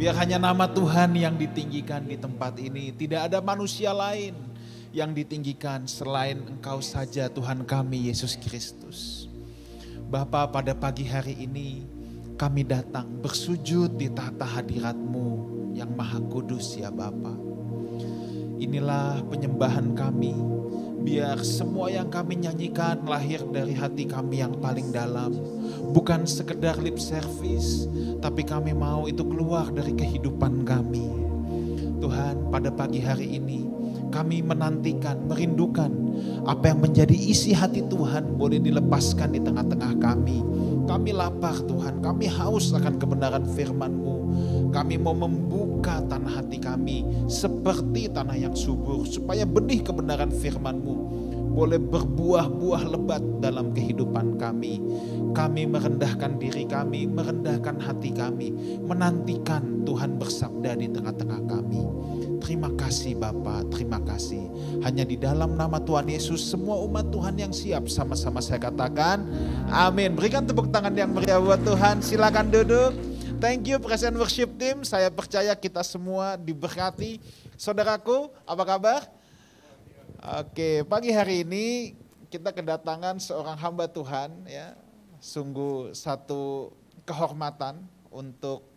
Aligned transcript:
Biar 0.00 0.16
hanya 0.16 0.40
nama 0.40 0.64
Tuhan 0.64 1.12
yang 1.12 1.36
ditinggikan 1.36 2.08
di 2.08 2.16
tempat 2.16 2.56
ini. 2.56 2.88
Tidak 2.88 3.20
ada 3.20 3.44
manusia 3.44 3.92
lain 3.92 4.32
yang 4.96 5.12
ditinggikan 5.12 5.84
selain 5.84 6.40
Engkau 6.40 6.80
saja 6.80 7.28
Tuhan 7.28 7.68
kami 7.68 8.08
Yesus 8.08 8.32
Kristus. 8.40 9.28
Bapa 10.08 10.48
pada 10.48 10.72
pagi 10.72 11.04
hari 11.04 11.36
ini 11.44 11.84
kami 12.40 12.64
datang 12.64 13.12
bersujud 13.20 14.00
di 14.00 14.08
tahta 14.08 14.48
hadiratmu 14.48 15.28
yang 15.76 15.92
maha 15.92 16.16
kudus 16.32 16.80
ya 16.80 16.88
Bapa. 16.88 17.36
Inilah 18.56 19.20
penyembahan 19.28 19.92
kami, 19.92 20.32
biar 21.00 21.40
semua 21.40 21.88
yang 21.88 22.12
kami 22.12 22.44
nyanyikan 22.44 23.00
lahir 23.08 23.40
dari 23.48 23.72
hati 23.72 24.04
kami 24.04 24.44
yang 24.44 24.54
paling 24.60 24.92
dalam. 24.92 25.32
Bukan 25.90 26.28
sekedar 26.28 26.78
lip 26.78 27.00
service, 27.00 27.88
tapi 28.20 28.44
kami 28.44 28.76
mau 28.76 29.08
itu 29.08 29.24
keluar 29.24 29.72
dari 29.72 29.96
kehidupan 29.96 30.62
kami. 30.62 31.08
Tuhan, 32.00 32.48
pada 32.48 32.72
pagi 32.72 33.00
hari 33.00 33.36
ini 33.36 33.66
kami 34.10 34.42
menantikan, 34.42 35.24
merindukan 35.24 35.92
apa 36.44 36.74
yang 36.74 36.82
menjadi 36.82 37.14
isi 37.14 37.54
hati 37.54 37.86
Tuhan 37.86 38.36
boleh 38.36 38.58
dilepaskan 38.60 39.36
di 39.36 39.40
tengah-tengah 39.40 39.92
kami. 40.02 40.38
Kami 40.88 41.10
lapar 41.16 41.56
Tuhan, 41.64 42.00
kami 42.04 42.26
haus 42.28 42.72
akan 42.72 42.96
kebenaran 43.00 43.44
firman-Mu. 43.44 44.16
Kami 44.70 44.94
mau 45.02 45.16
membuka 45.16 45.98
tanah 46.06 46.40
hati 46.40 46.62
kami 46.62 47.02
seperti 47.26 48.06
tanah 48.06 48.38
yang 48.38 48.54
subur 48.54 49.02
supaya 49.02 49.42
benih 49.42 49.82
kebenaran 49.82 50.30
firman-Mu 50.30 50.96
boleh 51.50 51.82
berbuah-buah 51.82 52.82
lebat 52.94 53.22
dalam 53.42 53.74
kehidupan 53.74 54.38
kami. 54.38 54.78
Kami 55.34 55.62
merendahkan 55.66 56.38
diri 56.38 56.64
kami, 56.66 57.10
merendahkan 57.10 57.78
hati 57.82 58.14
kami, 58.14 58.54
menantikan 58.86 59.82
Tuhan 59.82 60.18
bersabda 60.18 60.78
di 60.78 60.86
tengah-tengah 60.90 61.42
kami. 61.50 61.82
Terima 62.40 62.72
kasih 62.72 63.14
Bapa, 63.20 63.62
terima 63.68 64.00
kasih. 64.00 64.48
Hanya 64.80 65.04
di 65.04 65.20
dalam 65.20 65.54
nama 65.54 65.76
Tuhan 65.76 66.08
Yesus 66.08 66.40
semua 66.48 66.80
umat 66.82 67.12
Tuhan 67.12 67.36
yang 67.36 67.52
siap 67.52 67.86
sama-sama 67.86 68.40
saya 68.40 68.58
katakan 68.58 69.28
amin. 69.68 70.16
Berikan 70.16 70.48
tepuk 70.48 70.72
tangan 70.72 70.90
yang 70.96 71.12
meriah 71.12 71.38
buat 71.38 71.60
Tuhan. 71.60 72.00
Silakan 72.00 72.48
duduk. 72.48 72.96
Thank 73.40 73.68
you 73.68 73.76
present 73.80 74.16
worship 74.16 74.56
team. 74.56 74.84
Saya 74.84 75.12
percaya 75.12 75.52
kita 75.56 75.84
semua 75.84 76.36
diberkati. 76.40 77.20
Saudaraku, 77.60 78.32
apa 78.48 78.64
kabar? 78.64 79.00
Oke, 80.44 80.84
pagi 80.84 81.12
hari 81.12 81.44
ini 81.44 81.96
kita 82.28 82.52
kedatangan 82.52 83.20
seorang 83.20 83.56
hamba 83.56 83.88
Tuhan 83.88 84.48
ya. 84.48 84.76
Sungguh 85.20 85.92
satu 85.92 86.72
kehormatan 87.04 87.84
untuk 88.08 88.69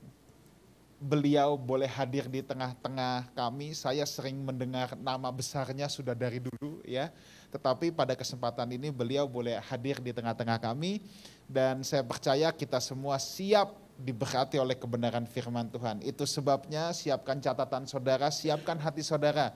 beliau 1.03 1.59
boleh 1.59 1.91
hadir 1.91 2.31
di 2.31 2.39
tengah-tengah 2.39 3.35
kami. 3.35 3.75
Saya 3.75 4.07
sering 4.07 4.39
mendengar 4.39 4.95
nama 4.95 5.27
besarnya 5.27 5.91
sudah 5.91 6.15
dari 6.15 6.39
dulu 6.39 6.79
ya. 6.87 7.11
Tetapi 7.51 7.91
pada 7.91 8.15
kesempatan 8.15 8.71
ini 8.71 8.87
beliau 8.89 9.27
boleh 9.27 9.59
hadir 9.67 9.99
di 9.99 10.15
tengah-tengah 10.15 10.63
kami 10.63 11.03
dan 11.45 11.83
saya 11.83 12.07
percaya 12.07 12.49
kita 12.55 12.79
semua 12.79 13.19
siap 13.19 13.75
diberkati 13.99 14.57
oleh 14.57 14.79
kebenaran 14.79 15.27
firman 15.27 15.67
Tuhan. 15.69 15.99
Itu 16.01 16.23
sebabnya 16.23 16.95
siapkan 16.95 17.43
catatan 17.43 17.85
saudara, 17.85 18.31
siapkan 18.31 18.79
hati 18.79 19.05
saudara 19.05 19.53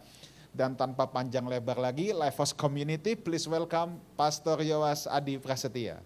dan 0.58 0.74
tanpa 0.74 1.06
panjang 1.06 1.46
lebar 1.46 1.78
lagi, 1.78 2.10
Life 2.10 2.42
House 2.42 2.56
Community, 2.56 3.14
please 3.14 3.46
welcome 3.46 4.02
Pastor 4.18 4.58
Yowas 4.66 5.06
Adi 5.06 5.38
Prasetya. 5.38 6.02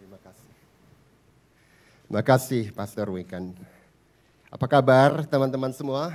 Terima 0.00 0.18
kasih. 0.24 0.48
Terima 2.10 2.26
kasih 2.26 2.74
Pastor 2.74 3.06
Wikan. 3.14 3.54
Apa 4.50 4.66
kabar 4.66 5.22
teman-teman 5.30 5.70
semua? 5.70 6.10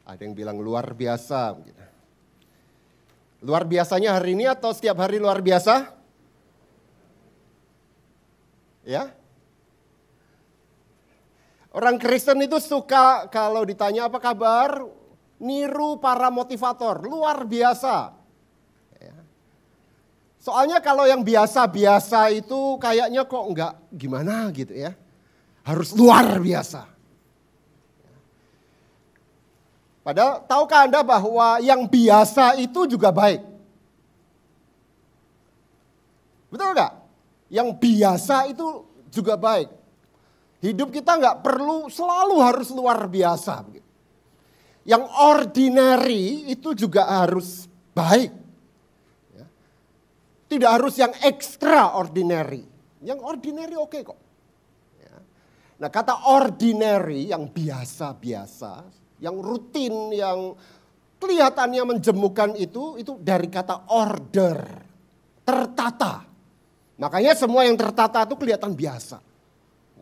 Ada 0.00 0.24
yang 0.24 0.32
bilang 0.32 0.56
luar 0.64 0.96
biasa. 0.96 1.60
Luar 3.44 3.68
biasanya 3.68 4.16
hari 4.16 4.32
ini 4.32 4.48
atau 4.48 4.72
setiap 4.72 4.96
hari 5.04 5.20
luar 5.20 5.44
biasa? 5.44 5.92
Ya. 8.88 9.12
Orang 11.76 12.00
Kristen 12.00 12.40
itu 12.40 12.56
suka 12.64 13.28
kalau 13.28 13.60
ditanya 13.68 14.08
apa 14.08 14.24
kabar, 14.24 14.88
niru 15.36 16.00
para 16.00 16.32
motivator, 16.32 17.04
luar 17.04 17.44
biasa. 17.44 18.19
Ya. 20.40 20.44
Soalnya 20.44 20.80
kalau 20.80 21.04
yang 21.04 21.20
biasa-biasa 21.20 22.32
itu 22.32 22.80
kayaknya 22.80 23.28
kok 23.28 23.44
enggak 23.44 23.76
gimana 23.92 24.48
gitu 24.56 24.72
ya. 24.72 24.96
Harus 25.60 25.92
luar 25.92 26.40
biasa. 26.40 26.88
Padahal 30.00 30.40
tahukah 30.48 30.88
Anda 30.88 31.04
bahwa 31.04 31.60
yang 31.60 31.84
biasa 31.84 32.56
itu 32.56 32.88
juga 32.88 33.12
baik? 33.12 33.44
Betul 36.48 36.72
enggak? 36.72 36.92
Yang 37.52 37.68
biasa 37.76 38.36
itu 38.48 38.66
juga 39.12 39.36
baik. 39.36 39.68
Hidup 40.64 40.88
kita 40.88 41.20
nggak 41.20 41.44
perlu 41.44 41.92
selalu 41.92 42.36
harus 42.40 42.72
luar 42.72 43.04
biasa. 43.04 43.68
Yang 44.88 45.04
ordinary 45.20 46.48
itu 46.48 46.72
juga 46.72 47.04
harus 47.04 47.68
baik. 47.92 48.39
Tidak 50.50 50.66
harus 50.66 50.98
yang 50.98 51.14
extraordinary. 51.22 52.66
Yang 53.06 53.18
ordinary 53.22 53.78
oke 53.78 53.94
okay 53.94 54.02
kok. 54.02 54.18
Ya. 54.98 55.14
Nah 55.78 55.88
kata 55.94 56.26
ordinary 56.26 57.30
yang 57.30 57.46
biasa-biasa, 57.46 58.82
yang 59.22 59.38
rutin, 59.38 60.10
yang 60.10 60.58
kelihatannya 61.22 61.96
menjemukan 61.96 62.58
itu, 62.58 62.98
itu 62.98 63.14
dari 63.22 63.46
kata 63.46 63.94
order, 63.94 64.58
tertata. 65.46 66.26
Makanya 66.98 67.38
semua 67.38 67.62
yang 67.62 67.78
tertata 67.78 68.26
itu 68.26 68.34
kelihatan 68.34 68.74
biasa. 68.74 69.22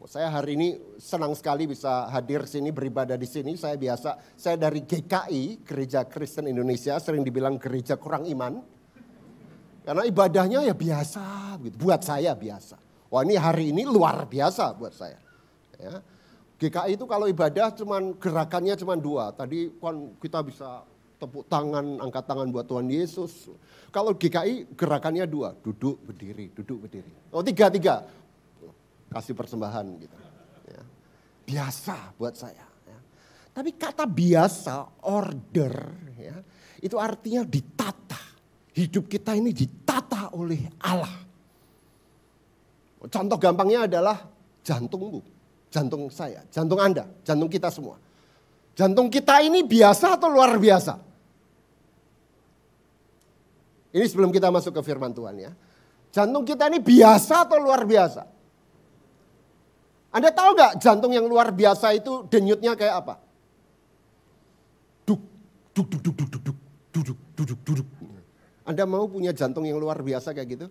Saya 0.09 0.33
hari 0.33 0.57
ini 0.57 0.69
senang 0.97 1.37
sekali 1.37 1.69
bisa 1.69 2.09
hadir 2.09 2.49
sini 2.49 2.73
beribadah 2.73 3.21
di 3.21 3.29
sini. 3.29 3.61
Saya 3.61 3.77
biasa, 3.77 4.17
saya 4.41 4.57
dari 4.57 4.81
GKI, 4.81 5.61
Gereja 5.61 6.09
Kristen 6.09 6.49
Indonesia, 6.49 6.97
sering 6.97 7.21
dibilang 7.21 7.61
gereja 7.61 8.01
kurang 8.01 8.25
iman. 8.25 8.78
Karena 9.89 10.05
ibadahnya 10.05 10.69
ya 10.69 10.77
biasa, 10.77 11.57
gitu. 11.65 11.89
buat 11.89 12.05
saya 12.05 12.37
biasa. 12.37 12.77
Wah 13.09 13.25
ini 13.25 13.41
hari 13.41 13.73
ini 13.73 13.89
luar 13.89 14.29
biasa 14.29 14.77
buat 14.77 14.93
saya. 14.93 15.17
Ya. 15.81 16.05
GKI 16.61 17.01
itu 17.01 17.09
kalau 17.09 17.25
ibadah 17.25 17.73
cuman 17.73 18.13
gerakannya 18.21 18.77
cuma 18.77 19.01
dua. 19.01 19.33
Tadi 19.33 19.73
kan 19.81 20.13
kita 20.21 20.45
bisa 20.45 20.85
tepuk 21.17 21.49
tangan, 21.49 22.05
angkat 22.05 22.21
tangan 22.29 22.53
buat 22.53 22.69
Tuhan 22.69 22.85
Yesus. 22.85 23.49
Kalau 23.89 24.13
GKI 24.13 24.77
gerakannya 24.77 25.25
dua, 25.25 25.57
duduk 25.57 26.05
berdiri, 26.05 26.53
duduk 26.53 26.85
berdiri. 26.85 27.33
Oh 27.33 27.41
tiga 27.41 27.73
tiga, 27.73 28.05
kasih 29.09 29.33
persembahan 29.33 29.89
gitu. 30.05 30.19
Ya. 30.69 30.83
Biasa 31.49 32.13
buat 32.21 32.37
saya. 32.37 32.69
Ya. 32.85 32.99
Tapi 33.57 33.73
kata 33.73 34.05
biasa, 34.05 35.01
order, 35.09 35.97
ya, 36.21 36.37
itu 36.85 37.01
artinya 37.01 37.41
ditata. 37.41 38.28
Hidup 38.79 39.11
kita 39.11 39.35
ini 39.35 39.51
ditata 39.51 40.31
oleh 40.39 40.71
Allah. 40.79 41.11
Contoh 43.11 43.35
gampangnya 43.35 43.91
adalah 43.91 44.23
jantungmu, 44.63 45.19
jantung 45.67 46.07
saya, 46.15 46.47
jantung 46.47 46.79
Anda, 46.79 47.11
jantung 47.27 47.51
kita 47.51 47.75
semua. 47.75 47.99
Jantung 48.79 49.11
kita 49.11 49.43
ini 49.43 49.67
biasa 49.67 50.15
atau 50.15 50.31
luar 50.31 50.55
biasa? 50.63 50.95
Ini 53.91 54.05
sebelum 54.07 54.31
kita 54.31 54.47
masuk 54.55 54.71
ke 54.71 54.83
firman 54.87 55.11
Tuhan 55.11 55.35
ya. 55.43 55.51
Jantung 56.15 56.47
kita 56.47 56.71
ini 56.71 56.79
biasa 56.79 57.51
atau 57.51 57.59
luar 57.59 57.83
biasa? 57.83 58.23
Anda 60.15 60.31
tahu 60.31 60.55
nggak 60.55 60.73
jantung 60.79 61.11
yang 61.11 61.27
luar 61.27 61.51
biasa 61.51 61.99
itu 61.99 62.31
denyutnya 62.31 62.79
kayak 62.79 63.03
apa? 63.03 63.15
Duk, 65.03 65.19
duk, 65.75 65.87
duk, 65.91 65.99
duk, 65.99 66.15
duk, 66.15 66.31
duk, 66.31 66.43
duk, 66.47 66.59
duduk, 66.95 67.19
duduk, 67.35 67.59
duduk. 67.67 67.89
Anda 68.69 68.85
mau 68.85 69.09
punya 69.09 69.33
jantung 69.33 69.65
yang 69.65 69.81
luar 69.81 70.05
biasa 70.05 70.37
kayak 70.37 70.49
gitu? 70.53 70.67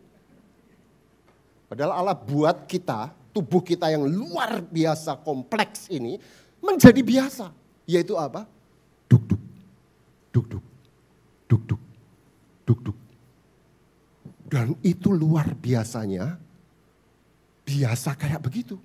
Padahal 1.65 1.97
Allah 1.97 2.13
buat 2.13 2.69
kita, 2.69 3.09
tubuh 3.33 3.65
kita 3.65 3.89
yang 3.89 4.05
luar 4.05 4.61
biasa 4.61 5.17
kompleks 5.25 5.89
ini 5.89 6.21
menjadi 6.61 7.01
biasa. 7.01 7.49
Yaitu 7.89 8.13
apa? 8.13 8.45
Duk, 9.09 9.25
duk, 9.25 9.41
duk, 10.29 10.45
duk, 10.45 10.61
duk, 11.49 11.63
duk, 11.65 11.81
duk, 12.69 12.79
duk. 12.85 12.97
Dan 14.45 14.77
itu 14.85 15.09
luar 15.09 15.57
biasanya, 15.57 16.38
biasa 17.65 18.13
kayak 18.13 18.45
begitu. 18.45 18.77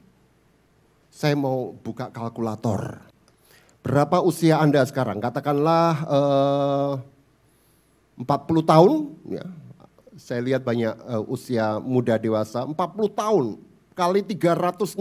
Saya 1.13 1.37
mau 1.37 1.77
buka 1.77 2.09
kalkulator. 2.09 3.13
Berapa 3.85 4.25
usia 4.25 4.57
Anda 4.57 4.81
sekarang? 4.89 5.21
Katakanlah 5.21 5.93
eh, 6.09 6.93
40 8.19 8.63
tahun, 8.65 8.93
ya, 9.29 9.45
Saya 10.13 10.45
lihat 10.45 10.63
banyak 10.63 10.93
uh, 11.09 11.25
usia 11.25 11.81
muda 11.81 12.21
dewasa, 12.21 12.69
40 12.69 12.77
tahun 13.17 13.47
kali 13.97 14.21
365 14.25 14.93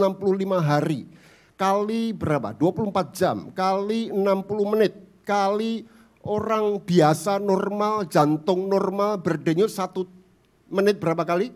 hari, 0.59 1.03
kali 1.59 2.15
berapa? 2.15 2.55
24 2.55 3.11
jam, 3.11 3.37
kali 3.51 4.07
60 4.07 4.71
menit, 4.71 4.93
kali 5.27 5.83
orang 6.23 6.79
biasa 6.79 7.43
normal, 7.43 8.07
jantung 8.07 8.71
normal 8.71 9.19
berdenyut 9.19 9.67
satu 9.67 10.07
menit 10.71 10.97
berapa 11.01 11.27
kali? 11.27 11.51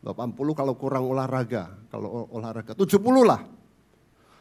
80 0.00 0.32
kalau 0.56 0.74
kurang 0.78 1.04
olahraga, 1.10 1.74
kalau 1.92 2.30
olahraga 2.32 2.72
70 2.72 2.96
lah. 3.26 3.42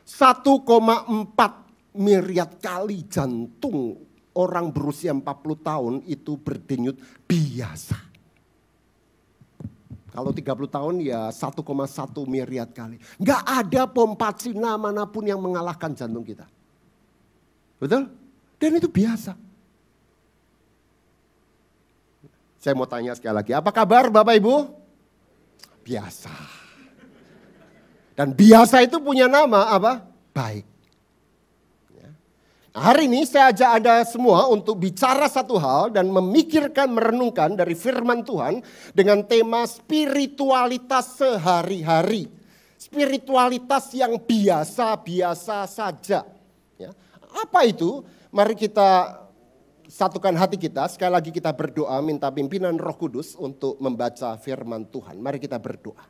1,4 0.07 1.99
miliar 1.99 2.47
kali 2.63 3.03
jantung 3.11 4.06
orang 4.37 4.69
berusia 4.69 5.09
40 5.09 5.25
tahun 5.65 5.93
itu 6.05 6.37
berdenyut 6.37 7.01
biasa. 7.25 7.97
Kalau 10.13 10.33
30 10.33 10.45
tahun 10.69 10.95
ya 11.01 11.29
1,1 11.29 11.61
miliar 12.25 12.69
kali. 12.69 12.97
Enggak 13.17 13.41
ada 13.45 13.85
pompa 13.85 14.33
Cina 14.33 14.77
mana 14.77 15.05
pun 15.09 15.25
yang 15.25 15.41
mengalahkan 15.41 15.93
jantung 15.93 16.25
kita. 16.25 16.45
Betul? 17.77 18.09
Dan 18.57 18.77
itu 18.77 18.89
biasa. 18.89 19.37
Saya 22.57 22.73
mau 22.73 22.89
tanya 22.89 23.13
sekali 23.13 23.37
lagi, 23.37 23.53
apa 23.53 23.69
kabar 23.69 24.09
Bapak 24.09 24.33
Ibu? 24.41 24.55
Biasa. 25.85 26.33
Dan 28.17 28.33
biasa 28.33 28.81
itu 28.81 28.97
punya 28.97 29.29
nama 29.29 29.69
apa? 29.77 30.01
Baik. 30.33 30.65
Hari 32.77 33.09
ini 33.09 33.25
saya 33.25 33.49
ajak 33.49 33.69
Anda 33.81 34.05
semua 34.05 34.45
untuk 34.53 34.77
bicara 34.77 35.25
satu 35.25 35.57
hal 35.57 35.89
dan 35.89 36.13
memikirkan, 36.13 36.93
merenungkan 36.93 37.57
dari 37.57 37.73
firman 37.73 38.21
Tuhan 38.21 38.61
dengan 38.93 39.25
tema 39.25 39.65
spiritualitas 39.65 41.17
sehari-hari. 41.17 42.29
Spiritualitas 42.77 43.89
yang 43.97 44.21
biasa-biasa 44.21 45.65
saja. 45.65 46.21
Ya. 46.77 46.93
Apa 47.33 47.65
itu? 47.65 48.05
Mari 48.29 48.53
kita 48.53 49.25
satukan 49.89 50.37
hati 50.37 50.61
kita. 50.61 50.85
Sekali 50.85 51.17
lagi 51.17 51.33
kita 51.33 51.49
berdoa 51.57 51.97
minta 52.05 52.29
pimpinan 52.29 52.77
roh 52.77 52.93
kudus 52.93 53.33
untuk 53.41 53.81
membaca 53.81 54.37
firman 54.37 54.85
Tuhan. 54.85 55.17
Mari 55.17 55.41
kita 55.41 55.57
berdoa. 55.57 56.05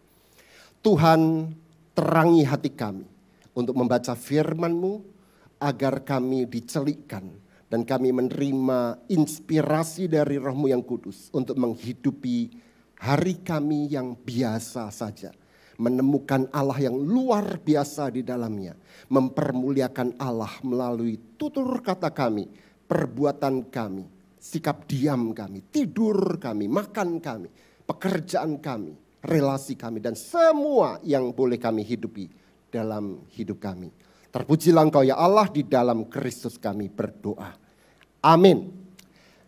Tuhan 0.84 1.48
terangi 1.96 2.44
hati 2.44 2.76
kami 2.76 3.08
untuk 3.56 3.72
membaca 3.80 4.12
firman-Mu, 4.20 5.16
agar 5.58 6.06
kami 6.06 6.46
dicelikkan 6.46 7.26
dan 7.68 7.84
kami 7.84 8.16
menerima 8.16 9.10
inspirasi 9.12 10.08
dari 10.08 10.40
rohmu 10.40 10.72
yang 10.72 10.84
kudus 10.86 11.28
untuk 11.36 11.60
menghidupi 11.60 12.54
hari 13.02 13.44
kami 13.44 13.92
yang 13.92 14.16
biasa 14.16 14.90
saja. 14.90 15.34
Menemukan 15.78 16.50
Allah 16.50 16.90
yang 16.90 16.98
luar 16.98 17.62
biasa 17.62 18.10
di 18.10 18.26
dalamnya. 18.26 18.74
Mempermuliakan 19.14 20.18
Allah 20.18 20.50
melalui 20.66 21.38
tutur 21.38 21.86
kata 21.86 22.10
kami, 22.10 22.50
perbuatan 22.90 23.70
kami, 23.70 24.10
sikap 24.42 24.90
diam 24.90 25.38
kami, 25.38 25.62
tidur 25.70 26.42
kami, 26.42 26.66
makan 26.66 27.22
kami, 27.22 27.50
pekerjaan 27.86 28.58
kami, 28.58 28.98
relasi 29.22 29.78
kami, 29.78 30.02
dan 30.02 30.18
semua 30.18 30.98
yang 31.06 31.30
boleh 31.30 31.62
kami 31.62 31.86
hidupi 31.86 32.26
dalam 32.74 33.22
hidup 33.38 33.62
kami. 33.62 33.94
Terpujilah 34.32 34.84
engkau 34.84 35.04
ya 35.08 35.16
Allah 35.16 35.48
di 35.48 35.64
dalam 35.64 36.06
Kristus 36.12 36.60
kami 36.60 36.92
berdoa. 36.92 37.56
Amin. 38.24 38.88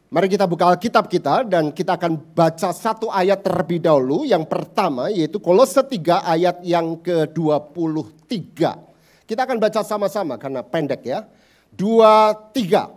Mari 0.09 0.25
kita 0.25 0.49
buka 0.49 0.73
Alkitab 0.73 1.05
kita 1.05 1.45
dan 1.45 1.69
kita 1.69 1.93
akan 1.93 2.33
baca 2.33 2.73
satu 2.73 3.13
ayat 3.13 3.45
terlebih 3.45 3.77
dahulu. 3.77 4.25
Yang 4.25 4.49
pertama 4.49 5.13
yaitu 5.13 5.37
Kolose 5.37 5.85
3 5.85 6.25
ayat 6.25 6.57
yang 6.65 6.97
ke-23. 6.97 8.57
Kita 9.29 9.45
akan 9.45 9.57
baca 9.61 9.85
sama-sama 9.85 10.41
karena 10.41 10.65
pendek 10.65 11.05
ya. 11.05 11.29
Dua, 11.69 12.33
tiga. 12.49 12.89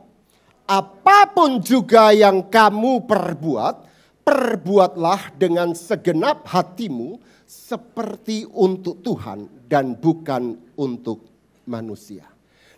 Apa 0.64 1.28
pun 1.28 1.60
juga 1.60 2.16
yang 2.16 2.48
kamu 2.48 3.04
perbuat, 3.04 3.74
perbuatlah 4.24 5.36
dengan 5.36 5.76
segenap 5.76 6.48
hatimu 6.48 7.20
seperti 7.44 8.48
untuk 8.48 9.04
Tuhan 9.04 9.68
dan 9.68 10.00
bukan 10.00 10.56
untuk 10.80 11.31
manusia. 11.66 12.26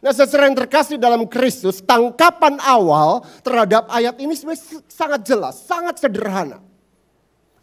Nah 0.04 0.12
sesuai 0.12 0.52
yang 0.52 0.58
terkasih 0.58 1.00
dalam 1.00 1.24
Kristus, 1.24 1.80
tangkapan 1.80 2.60
awal 2.60 3.24
terhadap 3.40 3.88
ayat 3.88 4.20
ini 4.20 4.36
sangat 4.84 5.24
jelas, 5.24 5.64
sangat 5.64 5.96
sederhana. 5.96 6.60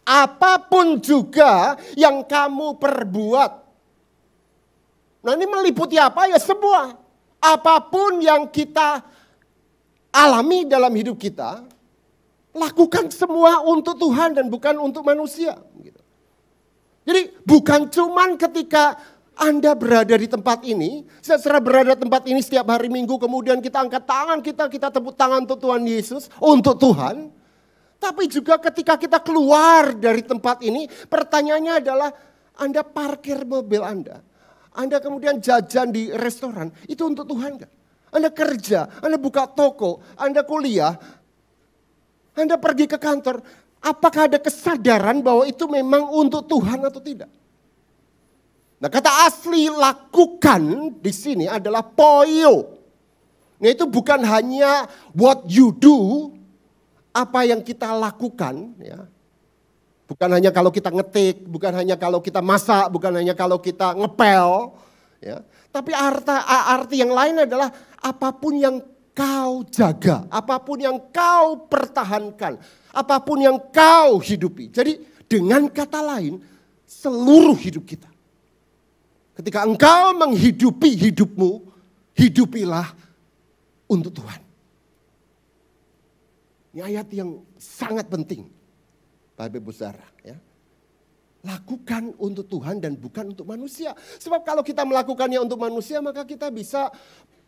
Apa 0.02 0.58
pun 0.58 0.98
juga 0.98 1.78
yang 1.94 2.26
kamu 2.26 2.82
perbuat. 2.82 3.52
Nah 5.22 5.32
ini 5.38 5.46
meliputi 5.46 5.94
apa 6.02 6.26
ya 6.26 6.42
semua. 6.42 6.98
Apa 7.38 7.78
pun 7.78 8.18
yang 8.18 8.50
kita 8.50 9.06
alami 10.10 10.66
dalam 10.66 10.90
hidup 10.98 11.14
kita, 11.22 11.62
lakukan 12.50 13.06
semua 13.14 13.62
untuk 13.62 13.94
Tuhan 14.02 14.34
dan 14.34 14.50
bukan 14.50 14.82
untuk 14.82 15.06
manusia. 15.06 15.54
Gitu. 15.78 16.02
Jadi 17.02 17.22
bukan 17.42 17.90
cuman 17.90 18.38
ketika 18.38 18.94
anda 19.42 19.74
berada 19.74 20.14
di 20.14 20.30
tempat 20.30 20.62
ini, 20.62 21.02
setelah 21.18 21.58
berada 21.58 21.98
di 21.98 22.06
tempat 22.06 22.22
ini 22.30 22.38
setiap 22.38 22.70
hari 22.70 22.86
minggu, 22.86 23.18
kemudian 23.18 23.58
kita 23.58 23.82
angkat 23.82 24.06
tangan 24.06 24.38
kita, 24.38 24.70
kita 24.70 24.86
tepuk 24.94 25.18
tangan 25.18 25.42
untuk 25.42 25.58
Tuhan 25.58 25.82
Yesus, 25.82 26.30
untuk 26.38 26.78
Tuhan. 26.78 27.26
Tapi 27.98 28.30
juga 28.30 28.62
ketika 28.62 28.94
kita 28.94 29.18
keluar 29.18 29.98
dari 29.98 30.22
tempat 30.22 30.62
ini, 30.62 30.86
pertanyaannya 30.86 31.74
adalah 31.74 32.10
Anda 32.54 32.86
parkir 32.86 33.42
mobil 33.42 33.82
Anda. 33.82 34.22
Anda 34.78 35.02
kemudian 35.02 35.42
jajan 35.42 35.90
di 35.90 36.14
restoran, 36.14 36.70
itu 36.86 37.02
untuk 37.02 37.26
Tuhan 37.26 37.58
kan? 37.58 37.70
Anda 38.14 38.30
kerja, 38.30 39.02
Anda 39.02 39.18
buka 39.18 39.50
toko, 39.50 40.06
Anda 40.22 40.46
kuliah, 40.46 40.94
Anda 42.38 42.62
pergi 42.62 42.86
ke 42.86 42.94
kantor, 42.94 43.42
apakah 43.82 44.30
ada 44.30 44.38
kesadaran 44.38 45.18
bahwa 45.18 45.42
itu 45.50 45.66
memang 45.66 46.06
untuk 46.14 46.46
Tuhan 46.46 46.78
atau 46.86 47.02
tidak? 47.02 47.41
Nah 48.82 48.90
kata 48.90 49.30
asli 49.30 49.70
lakukan 49.70 50.90
di 50.98 51.14
sini 51.14 51.46
adalah 51.46 51.86
poio. 51.86 52.82
Nah 53.62 53.70
itu 53.70 53.86
bukan 53.86 54.18
hanya 54.26 54.90
what 55.14 55.46
you 55.46 55.70
do, 55.70 56.34
apa 57.14 57.46
yang 57.46 57.62
kita 57.62 57.94
lakukan. 57.94 58.74
ya 58.82 59.06
Bukan 60.10 60.28
hanya 60.34 60.50
kalau 60.50 60.74
kita 60.74 60.90
ngetik, 60.90 61.46
bukan 61.46 61.72
hanya 61.78 61.94
kalau 61.94 62.18
kita 62.18 62.42
masak, 62.42 62.90
bukan 62.90 63.22
hanya 63.22 63.38
kalau 63.38 63.62
kita 63.62 63.94
ngepel. 63.94 64.74
ya 65.22 65.46
Tapi 65.70 65.94
arti, 65.94 66.36
arti 66.50 66.96
yang 66.98 67.14
lain 67.14 67.46
adalah 67.46 67.70
apa 68.02 68.34
pun 68.34 68.58
yang 68.58 68.82
kau 69.14 69.62
jaga, 69.70 70.26
apa 70.26 70.58
pun 70.58 70.82
yang 70.82 70.98
kau 71.14 71.70
pertahankan, 71.70 72.58
apa 72.90 73.16
pun 73.22 73.46
yang 73.46 73.62
kau 73.70 74.18
hidupi. 74.18 74.74
Jadi 74.74 74.98
dengan 75.30 75.70
kata 75.70 76.02
lain, 76.02 76.42
seluruh 76.82 77.56
hidup 77.56 77.86
kita 77.86 78.11
Ketika 79.42 79.66
engkau 79.66 80.14
menghidupi 80.14 80.94
hidupmu, 80.94 81.66
hidupilah 82.14 82.94
untuk 83.90 84.14
Tuhan. 84.14 84.38
Ini 86.70 86.86
ayat 86.86 87.10
yang 87.10 87.42
sangat 87.58 88.06
penting. 88.06 88.46
Bapak 89.34 89.58
Ibu 89.58 89.74
Saudara. 89.74 90.06
Ya. 90.22 90.38
Lakukan 91.42 92.14
untuk 92.22 92.46
Tuhan 92.46 92.78
dan 92.78 92.94
bukan 92.94 93.34
untuk 93.34 93.42
manusia. 93.50 93.98
Sebab 94.22 94.46
kalau 94.46 94.62
kita 94.62 94.86
melakukannya 94.86 95.42
untuk 95.42 95.58
manusia 95.58 95.98
maka 95.98 96.22
kita 96.22 96.46
bisa 96.46 96.94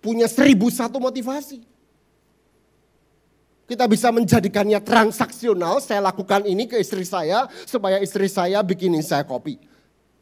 punya 0.03 0.27
seribu 0.27 0.75
satu 0.75 0.99
motivasi. 0.99 1.63
Kita 3.71 3.87
bisa 3.87 4.11
menjadikannya 4.11 4.83
transaksional. 4.83 5.79
Saya 5.79 6.03
lakukan 6.03 6.43
ini 6.43 6.67
ke 6.67 6.75
istri 6.75 7.07
saya 7.07 7.47
supaya 7.71 8.03
istri 8.03 8.27
saya 8.27 8.59
bikinin 8.67 9.07
saya 9.07 9.23
kopi. 9.23 9.74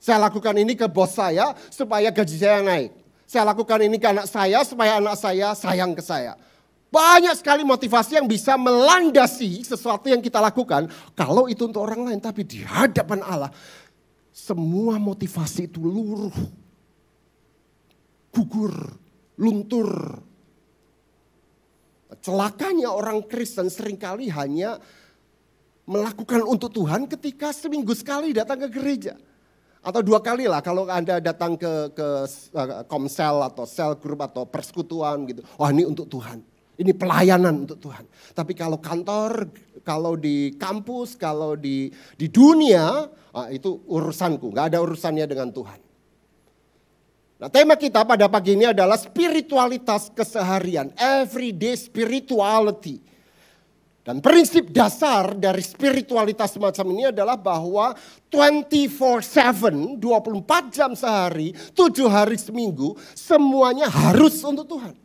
Saya 0.03 0.19
lakukan 0.19 0.59
ini 0.59 0.75
ke 0.75 0.91
bos 0.91 1.15
saya 1.15 1.55
supaya 1.71 2.11
gaji 2.11 2.35
saya 2.35 2.59
naik. 2.59 2.91
Saya 3.23 3.47
lakukan 3.47 3.87
ini 3.87 4.03
ke 4.03 4.11
anak 4.11 4.27
saya 4.27 4.67
supaya 4.67 4.99
anak 4.99 5.15
saya 5.15 5.55
sayang 5.55 5.95
ke 5.95 6.03
saya. 6.03 6.35
Banyak 6.91 7.39
sekali 7.39 7.63
motivasi 7.63 8.19
yang 8.19 8.27
bisa 8.27 8.59
melandasi 8.59 9.63
sesuatu 9.63 10.11
yang 10.11 10.19
kita 10.19 10.43
lakukan. 10.43 10.91
Kalau 11.15 11.47
itu 11.47 11.71
untuk 11.71 11.87
orang 11.87 12.11
lain, 12.11 12.19
tapi 12.19 12.43
di 12.43 12.67
hadapan 12.67 13.23
Allah. 13.23 13.55
Semua 14.35 14.99
motivasi 14.99 15.71
itu 15.71 15.79
luruh. 15.79 16.35
Gugur, 18.35 18.75
luntur. 19.39 20.19
Celakanya 22.21 22.91
orang 22.91 23.23
Kristen 23.23 23.71
sering 23.71 23.97
kali 23.97 24.27
hanya 24.35 24.83
melakukan 25.87 26.43
untuk 26.43 26.75
Tuhan 26.75 27.07
ketika 27.07 27.55
seminggu 27.55 27.95
sekali 27.95 28.35
datang 28.35 28.67
ke 28.67 28.69
gereja. 28.69 29.15
Atau 29.83 29.99
dua 30.07 30.23
kali 30.23 30.47
lah 30.47 30.63
kalau 30.63 30.87
Anda 30.87 31.19
datang 31.19 31.59
ke, 31.59 31.91
ke 31.91 32.09
uh, 32.55 32.87
komsel 32.87 33.43
atau 33.43 33.67
sel 33.67 33.99
grup 33.99 34.23
atau 34.23 34.47
persekutuan 34.47 35.27
gitu. 35.27 35.43
Wah 35.59 35.75
ini 35.75 35.83
untuk 35.83 36.07
Tuhan. 36.07 36.39
Ini 36.79 36.95
pelayanan 36.95 37.67
untuk 37.67 37.83
Tuhan. 37.83 38.07
Tapi 38.33 38.55
kalau 38.55 38.79
kantor, 38.79 39.51
kalau 39.83 40.15
di 40.15 40.55
kampus, 40.55 41.19
kalau 41.19 41.59
di 41.59 41.91
di 42.17 42.27
dunia, 42.31 43.11
ah, 43.35 43.49
itu 43.51 43.83
urusanku. 43.91 44.55
Gak 44.55 44.73
ada 44.73 44.79
urusannya 44.81 45.27
dengan 45.27 45.51
Tuhan. 45.51 45.79
Nah 47.43 47.51
tema 47.51 47.75
kita 47.75 48.07
pada 48.07 48.31
pagi 48.31 48.55
ini 48.55 48.71
adalah 48.71 48.95
spiritualitas 48.95 50.15
keseharian. 50.15 50.95
Everyday 50.95 51.75
spirituality. 51.75 53.03
Dan 54.03 54.19
prinsip 54.19 54.75
dasar 54.75 55.39
dari 55.39 55.63
spiritualitas 55.63 56.59
semacam 56.59 56.87
ini 56.91 57.03
adalah 57.15 57.39
bahwa 57.39 57.95
24-7, 58.35 59.95
24 59.95 60.75
jam 60.75 60.91
sehari, 60.99 61.55
7 61.71 62.11
hari 62.11 62.35
seminggu, 62.35 62.99
semuanya 63.15 63.87
harus 63.87 64.43
untuk 64.43 64.67
Tuhan. 64.67 64.99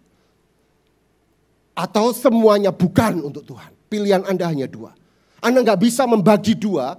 Atau 1.77 2.09
semuanya 2.09 2.73
bukan 2.73 3.21
untuk 3.21 3.45
Tuhan. 3.45 3.69
Pilihan 3.85 4.25
Anda 4.25 4.49
hanya 4.49 4.65
dua. 4.65 4.97
Anda 5.45 5.61
nggak 5.61 5.77
bisa 5.77 6.09
membagi 6.09 6.57
dua. 6.57 6.97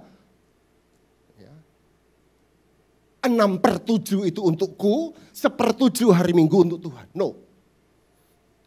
Ya. 1.35 1.51
6 3.27 3.59
per 3.59 3.75
7 3.83 4.23
itu 4.23 4.39
untukku, 4.39 5.11
sepertujuh 5.35 6.15
hari 6.15 6.31
minggu 6.31 6.63
untuk 6.63 6.79
Tuhan. 6.79 7.11
No. 7.11 7.35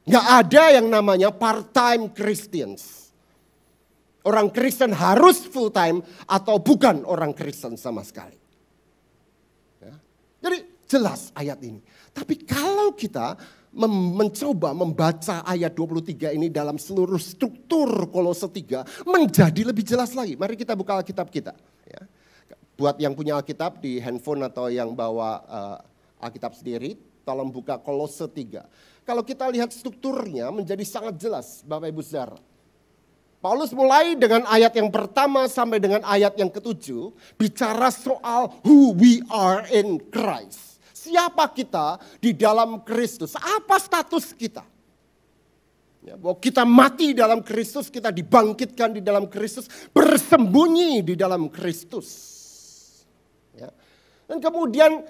Nggak 0.04 0.26
ada 0.28 0.64
yang 0.76 0.92
namanya 0.92 1.32
part-time 1.32 2.12
Christians. 2.12 3.01
Orang 4.22 4.54
Kristen 4.54 4.94
harus 4.94 5.42
full 5.42 5.74
time 5.74 5.98
atau 6.30 6.62
bukan 6.62 7.02
orang 7.02 7.34
Kristen 7.34 7.74
sama 7.74 8.06
sekali. 8.06 8.38
Ya. 9.82 9.94
Jadi 10.38 10.58
jelas 10.86 11.34
ayat 11.34 11.58
ini. 11.64 11.82
Tapi 12.14 12.38
kalau 12.46 12.94
kita 12.94 13.34
mencoba 13.72 14.76
membaca 14.76 15.40
ayat 15.48 15.72
23 15.72 16.36
ini 16.36 16.52
dalam 16.52 16.76
seluruh 16.76 17.16
struktur 17.16 17.88
kolose 18.12 18.44
3 18.44 19.08
menjadi 19.08 19.62
lebih 19.64 19.82
jelas 19.82 20.12
lagi. 20.12 20.36
Mari 20.36 20.60
kita 20.60 20.76
buka 20.76 21.00
Alkitab 21.00 21.32
kita. 21.32 21.56
Ya. 21.88 22.04
Buat 22.76 23.00
yang 23.00 23.16
punya 23.16 23.40
Alkitab 23.40 23.80
di 23.80 23.96
handphone 23.96 24.44
atau 24.44 24.68
yang 24.68 24.92
bawa 24.92 25.40
uh, 25.48 25.78
Alkitab 26.22 26.52
sendiri, 26.52 26.94
tolong 27.24 27.48
buka 27.48 27.80
kolose 27.80 28.28
3. 28.28 29.02
Kalau 29.02 29.26
kita 29.26 29.50
lihat 29.50 29.74
strukturnya 29.74 30.52
menjadi 30.52 30.84
sangat 30.86 31.18
jelas 31.18 31.66
Bapak 31.66 31.90
Ibu 31.90 32.04
Saudara. 32.04 32.51
Paulus 33.42 33.74
mulai 33.74 34.14
dengan 34.14 34.46
ayat 34.46 34.70
yang 34.78 34.86
pertama 34.86 35.50
sampai 35.50 35.82
dengan 35.82 35.98
ayat 36.06 36.38
yang 36.38 36.46
ketujuh 36.46 37.10
bicara 37.34 37.90
soal 37.90 38.54
who 38.62 38.94
we 38.94 39.18
are 39.26 39.66
in 39.74 39.98
Christ. 40.14 40.78
Siapa 40.94 41.50
kita 41.50 41.98
di 42.22 42.30
dalam 42.38 42.86
Kristus? 42.86 43.34
Apa 43.34 43.82
status 43.82 44.30
kita? 44.30 44.62
Ya, 46.06 46.14
bahwa 46.14 46.38
kita 46.38 46.62
mati 46.62 47.18
dalam 47.18 47.42
Kristus, 47.42 47.90
kita 47.90 48.14
dibangkitkan 48.14 48.94
di 48.94 49.02
dalam 49.02 49.26
Kristus, 49.26 49.66
bersembunyi 49.90 51.02
di 51.02 51.18
dalam 51.18 51.50
Kristus. 51.50 52.10
Ya. 53.58 53.74
Dan 54.30 54.38
kemudian 54.38 55.02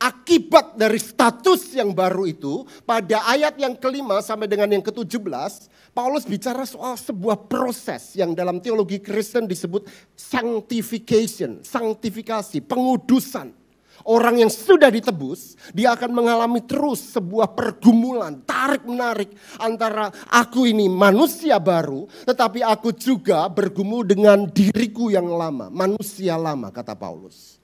akibat 0.00 0.80
dari 0.80 0.96
status 0.96 1.76
yang 1.76 1.92
baru 1.92 2.24
itu, 2.24 2.64
pada 2.88 3.20
ayat 3.28 3.60
yang 3.60 3.76
kelima 3.76 4.24
sampai 4.24 4.48
dengan 4.48 4.72
yang 4.72 4.80
ke-17, 4.80 5.68
Paulus 5.92 6.24
bicara 6.24 6.64
soal 6.64 6.96
sebuah 6.96 7.44
proses 7.44 8.16
yang 8.16 8.32
dalam 8.32 8.64
teologi 8.64 8.96
Kristen 8.96 9.44
disebut 9.44 9.84
sanctification, 10.16 11.60
sanktifikasi, 11.60 12.64
pengudusan. 12.64 13.52
Orang 14.00 14.40
yang 14.40 14.48
sudah 14.48 14.88
ditebus, 14.88 15.60
dia 15.76 15.92
akan 15.92 16.16
mengalami 16.16 16.64
terus 16.64 17.12
sebuah 17.12 17.52
pergumulan, 17.52 18.40
tarik-menarik 18.48 19.28
antara 19.60 20.08
aku 20.32 20.64
ini 20.64 20.88
manusia 20.88 21.60
baru, 21.60 22.08
tetapi 22.24 22.64
aku 22.64 22.96
juga 22.96 23.44
bergumul 23.52 24.08
dengan 24.08 24.48
diriku 24.48 25.12
yang 25.12 25.28
lama, 25.28 25.68
manusia 25.68 26.40
lama, 26.40 26.72
kata 26.72 26.96
Paulus. 26.96 27.59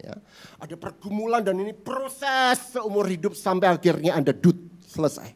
Ya. 0.00 0.16
Ada 0.56 0.80
pergumulan 0.80 1.44
dan 1.44 1.60
ini 1.60 1.76
proses 1.76 2.72
seumur 2.72 3.04
hidup 3.04 3.36
sampai 3.36 3.68
akhirnya 3.68 4.16
Anda 4.16 4.32
dud, 4.32 4.56
selesai. 4.88 5.28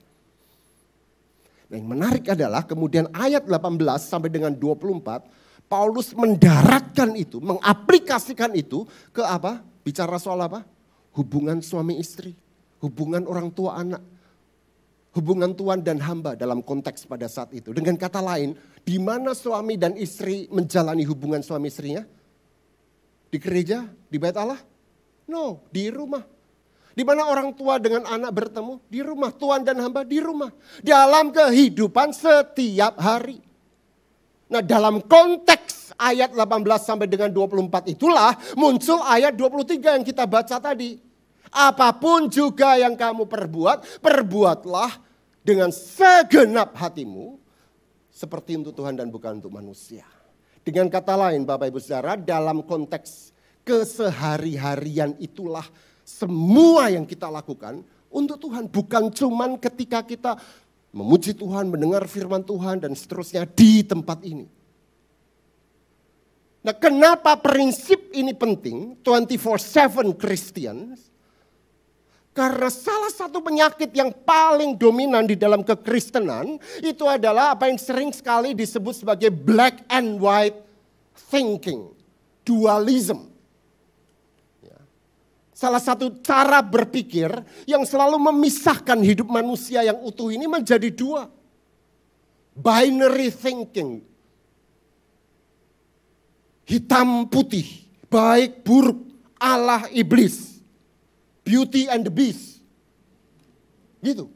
Nah, 1.69 1.77
yang 1.77 1.89
menarik 1.89 2.25
adalah 2.33 2.65
kemudian 2.65 3.09
ayat 3.13 3.45
18 3.45 3.81
sampai 4.05 4.33
dengan 4.33 4.53
24, 4.57 5.69
Paulus 5.69 6.13
mendaratkan 6.13 7.17
itu, 7.17 7.41
mengaplikasikan 7.41 8.53
itu 8.53 8.85
ke 9.13 9.25
apa? 9.25 9.65
Bicara 9.85 10.17
soal 10.21 10.41
apa? 10.45 10.65
Hubungan 11.17 11.61
suami 11.61 12.01
istri, 12.01 12.37
hubungan 12.85 13.25
orang 13.25 13.49
tua 13.53 13.81
anak, 13.81 14.03
hubungan 15.15 15.55
tuan 15.55 15.81
dan 15.81 16.03
hamba 16.03 16.35
dalam 16.35 16.61
konteks 16.61 17.07
pada 17.07 17.31
saat 17.31 17.55
itu. 17.55 17.71
Dengan 17.73 17.95
kata 17.95 18.21
lain, 18.21 18.59
di 18.83 18.99
mana 19.01 19.33
suami 19.33 19.79
dan 19.79 19.95
istri 19.97 20.51
menjalani 20.51 21.07
hubungan 21.07 21.41
suami 21.41 21.71
istrinya? 21.71 22.05
Di 23.35 23.43
gereja, 23.43 23.83
di 24.07 24.15
bait 24.15 24.39
Allah? 24.39 24.63
No, 25.27 25.67
di 25.75 25.91
rumah. 25.91 26.23
Di 26.95 27.03
mana 27.03 27.27
orang 27.27 27.51
tua 27.51 27.83
dengan 27.83 28.07
anak 28.07 28.31
bertemu? 28.31 28.79
Di 28.87 29.03
rumah. 29.03 29.35
Tuan 29.35 29.67
dan 29.67 29.83
hamba 29.83 30.07
di 30.07 30.23
rumah. 30.23 30.55
Dalam 30.79 31.35
kehidupan 31.35 32.15
setiap 32.15 32.95
hari. 33.03 33.43
Nah 34.47 34.63
dalam 34.63 35.03
konteks 35.03 35.99
ayat 35.99 36.31
18 36.31 36.63
sampai 36.79 37.11
dengan 37.11 37.27
24 37.35 37.91
itulah 37.91 38.39
muncul 38.55 39.03
ayat 39.03 39.35
23 39.35 39.99
yang 39.99 40.07
kita 40.07 40.31
baca 40.31 40.63
tadi. 40.63 41.03
Apa 41.51 41.91
pun 41.91 42.31
juga 42.31 42.79
yang 42.79 42.95
kamu 42.95 43.27
perbuat, 43.27 43.99
perbuatlah 43.99 44.95
dengan 45.43 45.75
segenap 45.75 46.71
hatimu. 46.79 47.35
Seperti 48.15 48.63
untuk 48.63 48.79
Tuhan 48.79 48.95
dan 48.95 49.11
bukan 49.11 49.43
untuk 49.43 49.51
manusia. 49.51 50.07
Dengan 50.65 50.89
kata 50.89 51.13
lain 51.13 51.45
Bapak 51.45 51.69
Ibu 51.69 51.77
Saudara 51.77 52.17
dalam 52.17 52.65
konteks 52.65 53.37
kesehari-harian 53.69 55.13
itulah 55.21 55.69
semua 56.09 56.89
yang 56.89 57.05
kita 57.05 57.29
lakukan 57.29 57.85
untuk 58.09 58.41
Tuhan. 58.41 58.73
Bukan 58.73 59.13
cuman 59.13 59.61
ketika 59.61 60.01
kita 60.01 60.41
memuji 60.95 61.37
Tuhan, 61.37 61.69
mendengar 61.69 62.09
firman 62.09 62.41
Tuhan 62.41 62.81
dan 62.81 62.97
seterusnya 62.97 63.45
di 63.45 63.85
tempat 63.85 64.25
ini. 64.25 64.49
Nah 66.65 66.73
kenapa 66.73 67.37
prinsip 67.37 68.09
ini 68.17 68.33
penting, 68.33 68.97
24-7 69.05 70.17
Christians, 70.17 71.13
karena 72.35 72.67
salah 72.67 73.15
satu 73.15 73.39
penyakit 73.39 73.95
yang 73.95 74.11
paling 74.11 74.75
dominan 74.75 75.23
di 75.23 75.39
dalam 75.39 75.63
kekristenan 75.63 76.59
itu 76.83 77.07
adalah 77.07 77.55
apa 77.55 77.71
yang 77.71 77.79
sering 77.79 78.11
sekali 78.11 78.53
disebut 78.53 79.07
sebagai 79.07 79.31
black 79.31 79.87
and 79.87 80.19
white 80.19 80.59
thinking, 81.31 81.95
dualism 82.43 83.35
salah 85.65 85.81
satu 85.81 86.21
cara 86.21 86.61
berpikir 86.61 87.31
yang 87.65 87.87
selalu 87.89 88.21
memisahkan 88.21 89.01
hidup 89.01 89.31
manusia 89.33 89.81
yang 89.81 89.97
utuh 90.05 90.29
ini 90.29 90.45
menjadi 90.45 90.93
dua. 90.93 91.31
Binary 92.53 93.33
thinking. 93.33 94.05
Hitam 96.69 97.25
putih, 97.33 97.65
baik 98.13 98.61
buruk, 98.61 99.01
Allah 99.41 99.89
iblis. 99.89 100.54
Beauty 101.45 101.87
and 101.93 102.09
the 102.09 102.13
beast. 102.13 102.65
Gitu. 104.01 104.27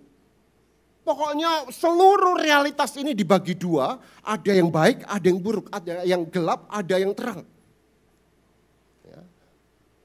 Pokoknya 1.02 1.72
seluruh 1.72 2.36
realitas 2.36 2.92
ini 3.00 3.16
dibagi 3.16 3.56
dua, 3.56 3.96
ada 4.20 4.52
yang 4.52 4.68
baik, 4.68 5.08
ada 5.08 5.24
yang 5.24 5.40
buruk, 5.40 5.72
ada 5.72 6.04
yang 6.04 6.28
gelap, 6.28 6.68
ada 6.68 6.94
yang 7.00 7.16
terang. 7.16 7.48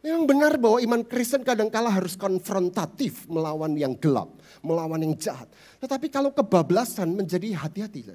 Memang 0.04 0.28
benar 0.28 0.60
bahwa 0.60 0.84
iman 0.84 1.02
Kristen 1.08 1.48
kadangkala 1.48 1.88
harus 1.88 2.20
konfrontatif 2.20 3.24
melawan 3.32 3.72
yang 3.80 3.96
gelap, 3.96 4.36
melawan 4.60 5.00
yang 5.00 5.16
jahat. 5.16 5.48
Tetapi 5.80 6.12
kalau 6.12 6.36
kebablasan 6.36 7.08
menjadi 7.16 7.56
hati-hati, 7.56 8.12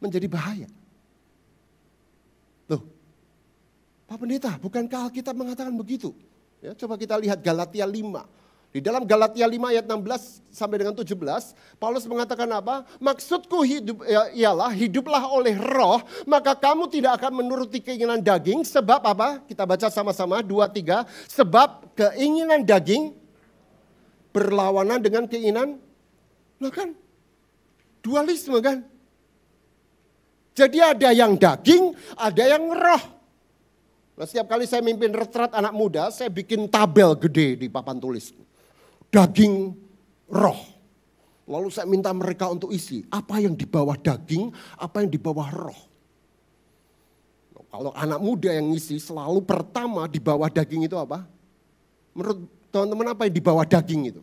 menjadi 0.00 0.24
bahaya. 0.32 0.68
Loh, 2.72 2.80
Pak 4.08 4.16
Pendeta, 4.16 4.56
bukankah 4.56 5.12
Alkitab 5.12 5.36
mengatakan 5.36 5.76
begitu? 5.76 6.16
Ya, 6.66 6.74
coba 6.74 6.98
kita 6.98 7.14
lihat 7.14 7.38
Galatia 7.46 7.86
5 7.86 8.26
di 8.74 8.82
dalam 8.82 9.06
Galatia 9.06 9.46
5 9.46 9.72
ayat 9.72 9.86
16 9.86 10.42
sampai 10.50 10.82
dengan 10.82 10.92
17, 10.92 11.16
Paulus 11.78 12.04
mengatakan 12.10 12.50
apa? 12.50 12.82
Maksudku 12.98 13.62
hidup 13.62 14.02
ya, 14.02 14.28
ialah 14.34 14.68
hiduplah 14.74 15.30
oleh 15.30 15.54
roh, 15.54 16.02
maka 16.26 16.58
kamu 16.58 16.90
tidak 16.90 17.22
akan 17.22 17.40
menuruti 17.40 17.78
keinginan 17.80 18.20
daging 18.20 18.66
sebab 18.66 19.00
apa? 19.06 19.40
Kita 19.46 19.62
baca 19.62 19.88
sama-sama 19.88 20.42
2 20.42 20.60
3, 20.68 21.06
sebab 21.30 21.94
keinginan 21.94 22.66
daging 22.66 23.14
berlawanan 24.34 24.98
dengan 25.00 25.24
keinginan 25.24 25.80
Nah 26.56 26.72
kan 26.72 26.92
dualisme 28.04 28.60
kan? 28.64 28.84
Jadi 30.56 30.80
ada 30.80 31.12
yang 31.12 31.36
daging, 31.36 31.92
ada 32.16 32.44
yang 32.44 32.64
roh. 32.72 33.15
Nah, 34.16 34.24
setiap 34.24 34.48
kali 34.48 34.64
saya 34.64 34.80
mimpin 34.80 35.12
retret 35.12 35.52
anak 35.52 35.76
muda, 35.76 36.08
saya 36.08 36.32
bikin 36.32 36.72
tabel 36.72 37.12
gede 37.20 37.60
di 37.60 37.66
papan 37.68 38.00
tulis 38.00 38.32
daging 39.12 39.76
roh. 40.32 40.60
Lalu 41.46 41.68
saya 41.70 41.86
minta 41.86 42.10
mereka 42.10 42.50
untuk 42.50 42.74
isi 42.74 43.06
apa 43.12 43.38
yang 43.38 43.54
di 43.54 43.68
bawah 43.68 43.94
daging, 43.94 44.50
apa 44.82 45.04
yang 45.04 45.10
di 45.12 45.20
bawah 45.20 45.48
roh. 45.52 45.80
Kalau 47.66 47.92
anak 47.92 48.20
muda 48.24 48.50
yang 48.56 48.72
ngisi 48.72 48.96
selalu 48.96 49.44
pertama 49.44 50.08
di 50.08 50.16
bawah 50.16 50.48
daging 50.48 50.88
itu 50.88 50.96
apa? 50.96 51.28
Menurut 52.16 52.48
teman-teman 52.72 53.12
apa 53.12 53.28
yang 53.28 53.34
di 53.36 53.42
bawah 53.44 53.68
daging 53.68 54.16
itu? 54.16 54.22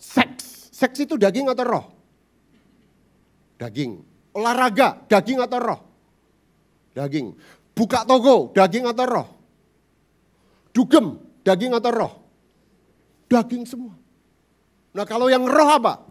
Seks. 0.00 0.72
Seks 0.72 0.96
itu 1.04 1.20
daging 1.20 1.52
atau 1.52 1.64
roh? 1.68 1.86
Daging. 3.60 4.00
Olahraga, 4.32 5.04
daging 5.06 5.44
atau 5.44 5.58
roh? 5.60 5.80
Daging. 6.96 7.36
Buka 7.72 8.04
toko, 8.04 8.52
daging 8.52 8.84
atau 8.84 9.04
roh? 9.08 9.28
Dugem, 10.76 11.16
daging 11.40 11.72
atau 11.72 11.90
roh? 11.92 12.12
Daging 13.28 13.64
semua. 13.64 13.96
Nah 14.92 15.08
kalau 15.08 15.32
yang 15.32 15.48
roh 15.48 15.70
apa? 15.72 16.04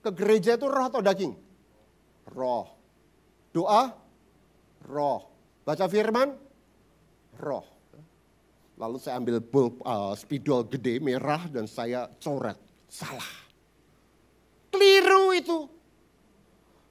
Ke 0.00 0.10
gereja 0.16 0.56
itu 0.56 0.64
roh 0.64 0.88
atau 0.88 1.04
daging? 1.04 1.36
Roh. 2.32 2.64
Doa? 3.52 3.92
Roh. 4.88 5.20
Baca 5.68 5.84
firman? 5.84 6.32
Roh. 7.44 7.66
Lalu 8.78 8.96
saya 9.02 9.18
ambil 9.18 9.42
bul, 9.42 9.74
uh, 9.84 10.14
spidol 10.14 10.64
gede 10.64 11.02
merah 11.02 11.44
dan 11.50 11.66
saya 11.68 12.08
coret. 12.22 12.56
Salah. 12.88 13.32
Keliru 14.72 15.34
itu. 15.34 15.58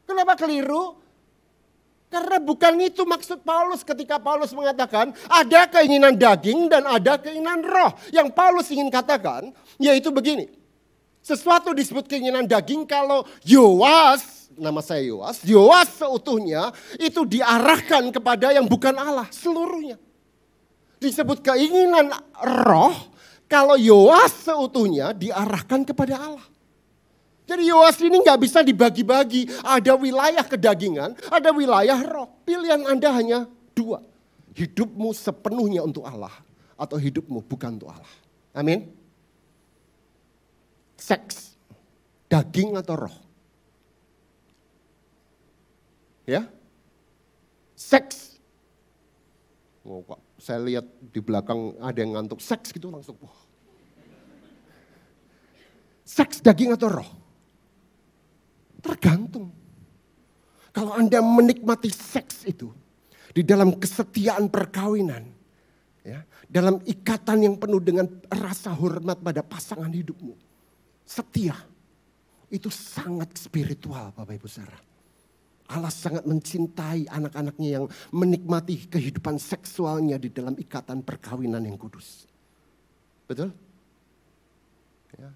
Kenapa 0.04 0.36
keliru? 0.36 1.07
Karena 2.18 2.42
bukan 2.42 2.74
itu 2.82 3.06
maksud 3.06 3.46
Paulus 3.46 3.86
ketika 3.86 4.18
Paulus 4.18 4.50
mengatakan 4.50 5.14
ada 5.30 5.70
keinginan 5.70 6.18
daging 6.18 6.66
dan 6.66 6.82
ada 6.90 7.22
keinginan 7.22 7.62
roh. 7.62 7.94
Yang 8.10 8.34
Paulus 8.34 8.74
ingin 8.74 8.90
katakan 8.90 9.54
yaitu 9.78 10.10
begini. 10.10 10.50
Sesuatu 11.22 11.78
disebut 11.78 12.10
keinginan 12.10 12.50
daging 12.50 12.90
kalau 12.90 13.22
Yoas, 13.46 14.50
nama 14.58 14.82
saya 14.82 15.06
Yoas, 15.06 15.46
Yoas 15.46 15.94
seutuhnya 15.94 16.74
itu 16.98 17.22
diarahkan 17.22 18.10
kepada 18.10 18.50
yang 18.50 18.66
bukan 18.66 18.98
Allah 18.98 19.30
seluruhnya. 19.30 20.02
Disebut 20.98 21.46
keinginan 21.46 22.18
roh 22.66 22.98
kalau 23.46 23.78
Yoas 23.78 24.34
seutuhnya 24.42 25.14
diarahkan 25.14 25.86
kepada 25.86 26.18
Allah. 26.18 26.57
Jadi 27.48 27.64
Yoas 27.72 27.96
ini 28.04 28.20
nggak 28.20 28.40
bisa 28.44 28.60
dibagi-bagi. 28.60 29.48
Ada 29.64 29.96
wilayah 29.96 30.44
kedagingan, 30.44 31.16
ada 31.32 31.56
wilayah 31.56 31.96
roh. 32.04 32.28
Pilihan 32.44 32.84
Anda 32.84 33.10
hanya 33.16 33.40
dua. 33.72 34.04
Hidupmu 34.52 35.16
sepenuhnya 35.16 35.88
untuk 35.88 36.04
Allah. 36.04 36.36
Atau 36.76 37.00
hidupmu 37.00 37.40
bukan 37.48 37.80
untuk 37.80 37.90
Allah. 37.90 38.14
Amin. 38.52 38.92
Seks. 41.00 41.56
Daging 42.28 42.76
atau 42.76 43.08
roh. 43.08 43.18
Ya. 46.28 46.52
Seks. 47.80 48.36
Oh, 49.88 50.04
kok 50.04 50.20
saya 50.36 50.60
lihat 50.60 50.86
di 51.00 51.24
belakang 51.24 51.80
ada 51.80 51.96
yang 51.96 52.20
ngantuk 52.20 52.44
seks 52.44 52.76
gitu 52.76 52.92
langsung. 52.92 53.16
Seks 56.04 56.44
daging 56.44 56.76
atau 56.76 56.92
roh? 56.92 57.10
Tergantung. 58.88 59.52
Kalau 60.72 60.96
Anda 60.96 61.20
menikmati 61.20 61.92
seks 61.92 62.48
itu 62.48 62.72
di 63.36 63.44
dalam 63.44 63.76
kesetiaan 63.76 64.48
perkawinan, 64.48 65.26
ya, 66.06 66.24
dalam 66.48 66.80
ikatan 66.86 67.44
yang 67.44 67.56
penuh 67.60 67.84
dengan 67.84 68.08
rasa 68.32 68.72
hormat 68.72 69.20
pada 69.20 69.44
pasangan 69.44 69.92
hidupmu, 69.92 70.38
setia, 71.04 71.58
itu 72.48 72.72
sangat 72.72 73.36
spiritual 73.36 74.16
Bapak 74.16 74.40
Ibu 74.40 74.48
Saudara. 74.48 74.80
Allah 75.68 75.92
sangat 75.92 76.24
mencintai 76.24 77.12
anak-anaknya 77.12 77.70
yang 77.82 77.86
menikmati 78.16 78.88
kehidupan 78.88 79.36
seksualnya 79.36 80.16
di 80.16 80.32
dalam 80.32 80.56
ikatan 80.56 81.04
perkawinan 81.04 81.60
yang 81.60 81.76
kudus. 81.76 82.24
Betul? 83.28 83.52
Ya. 85.20 85.28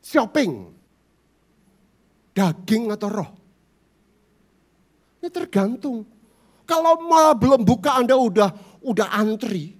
Shopping, 0.00 0.79
daging 2.32 2.92
atau 2.94 3.08
roh? 3.10 3.30
Ini 5.20 5.28
tergantung. 5.28 6.08
Kalau 6.64 7.02
mal 7.04 7.36
belum 7.36 7.60
buka 7.66 8.00
Anda 8.00 8.16
udah 8.16 8.50
udah 8.80 9.08
antri. 9.12 9.76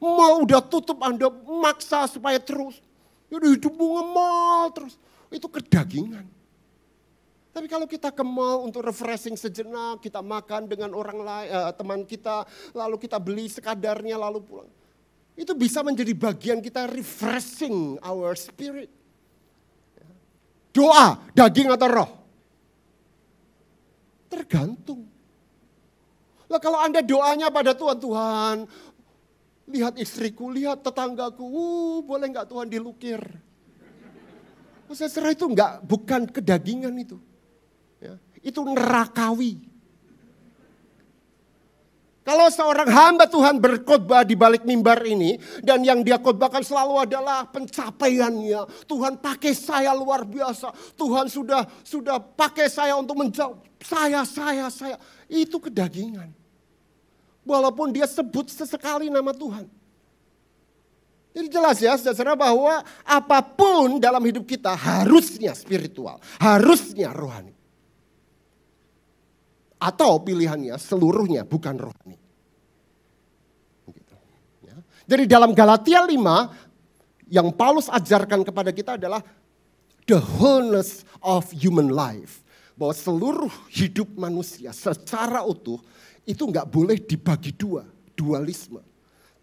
Mal 0.00 0.42
udah 0.42 0.64
tutup 0.64 0.98
Anda 1.04 1.28
maksa 1.46 2.08
supaya 2.08 2.40
terus. 2.40 2.80
Jadi 3.28 3.58
hidupmu 3.58 3.86
ngemal 3.86 4.72
terus. 4.74 4.94
Itu 5.28 5.46
kedagingan. 5.48 6.24
Tapi 7.52 7.68
kalau 7.68 7.84
kita 7.84 8.08
ke 8.08 8.24
mall 8.24 8.64
untuk 8.64 8.80
refreshing 8.80 9.36
sejenak, 9.36 10.00
kita 10.00 10.24
makan 10.24 10.64
dengan 10.64 10.96
orang 10.96 11.20
lain, 11.20 11.48
uh, 11.52 11.68
teman 11.76 12.00
kita, 12.08 12.48
lalu 12.72 12.96
kita 12.96 13.20
beli 13.20 13.44
sekadarnya 13.52 14.16
lalu 14.16 14.40
pulang. 14.40 14.72
Itu 15.36 15.52
bisa 15.52 15.84
menjadi 15.84 16.16
bagian 16.16 16.64
kita 16.64 16.88
refreshing 16.88 18.00
our 18.00 18.32
spirit. 18.40 18.88
Doa, 20.72 21.20
daging 21.36 21.68
atau 21.68 21.88
roh? 21.88 22.10
Tergantung. 24.32 25.04
Lah 26.48 26.60
kalau 26.60 26.80
Anda 26.80 27.04
doanya 27.04 27.52
pada 27.52 27.76
Tuhan, 27.76 27.96
Tuhan, 28.00 28.56
lihat 29.68 29.96
istriku, 30.00 30.48
lihat 30.52 30.84
tetanggaku, 30.84 31.44
uh, 31.44 31.96
boleh 32.04 32.28
nggak 32.32 32.48
Tuhan 32.48 32.68
dilukir? 32.68 33.20
Saya 34.92 35.08
serah 35.08 35.32
itu 35.32 35.48
enggak, 35.48 35.80
bukan 35.88 36.28
kedagingan 36.28 36.92
itu. 37.00 37.16
Ya, 37.96 38.20
itu 38.44 38.60
nerakawi. 38.60 39.71
Kalau 42.22 42.46
seorang 42.54 42.86
hamba 42.86 43.26
Tuhan 43.26 43.58
berkhotbah 43.58 44.22
di 44.22 44.38
balik 44.38 44.62
mimbar 44.62 45.02
ini 45.02 45.42
dan 45.58 45.82
yang 45.82 46.06
dia 46.06 46.22
khotbahkan 46.22 46.62
selalu 46.62 47.02
adalah 47.02 47.50
pencapaiannya. 47.50 48.86
Tuhan 48.86 49.18
pakai 49.18 49.50
saya 49.50 49.90
luar 49.90 50.22
biasa. 50.22 50.70
Tuhan 50.94 51.26
sudah 51.26 51.66
sudah 51.82 52.22
pakai 52.22 52.70
saya 52.70 52.94
untuk 52.94 53.18
menjawab 53.18 53.58
saya 53.82 54.22
saya 54.22 54.70
saya. 54.70 55.02
Itu 55.26 55.58
kedagingan. 55.58 56.30
Walaupun 57.42 57.90
dia 57.90 58.06
sebut 58.06 58.46
sesekali 58.54 59.10
nama 59.10 59.34
Tuhan. 59.34 59.66
Jadi 61.32 61.48
jelas 61.48 61.80
ya 61.80 61.96
saudara 61.96 62.36
bahwa 62.36 62.84
apa 63.02 63.40
pun 63.40 63.98
dalam 63.98 64.20
hidup 64.22 64.44
kita 64.44 64.76
harusnya 64.76 65.56
spiritual, 65.56 66.22
harusnya 66.38 67.10
rohani. 67.10 67.51
Atau 69.82 70.22
pilihannya 70.22 70.78
seluruhnya 70.78 71.42
bukan 71.42 71.74
rohani. 71.74 72.14
Gitu, 73.90 74.14
ya. 74.62 74.78
Jadi 75.10 75.26
dalam 75.26 75.50
Galatia 75.50 76.06
5 76.06 76.14
yang 77.26 77.50
Paulus 77.50 77.90
ajarkan 77.90 78.46
kepada 78.46 78.70
kita 78.70 78.94
adalah 78.94 79.26
the 80.06 80.22
wholeness 80.38 81.02
of 81.18 81.50
human 81.50 81.90
life. 81.90 82.46
Bahwa 82.78 82.94
seluruh 82.94 83.50
hidup 83.74 84.14
manusia 84.14 84.70
secara 84.70 85.42
utuh 85.42 85.82
itu 86.22 86.46
nggak 86.46 86.70
boleh 86.70 87.02
dibagi 87.02 87.50
dua, 87.50 87.82
dualisme. 88.14 88.78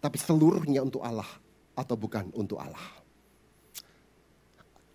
Tapi 0.00 0.16
seluruhnya 0.16 0.80
untuk 0.80 1.04
Allah 1.04 1.28
atau 1.76 2.00
bukan 2.00 2.32
untuk 2.32 2.56
Allah. 2.56 2.80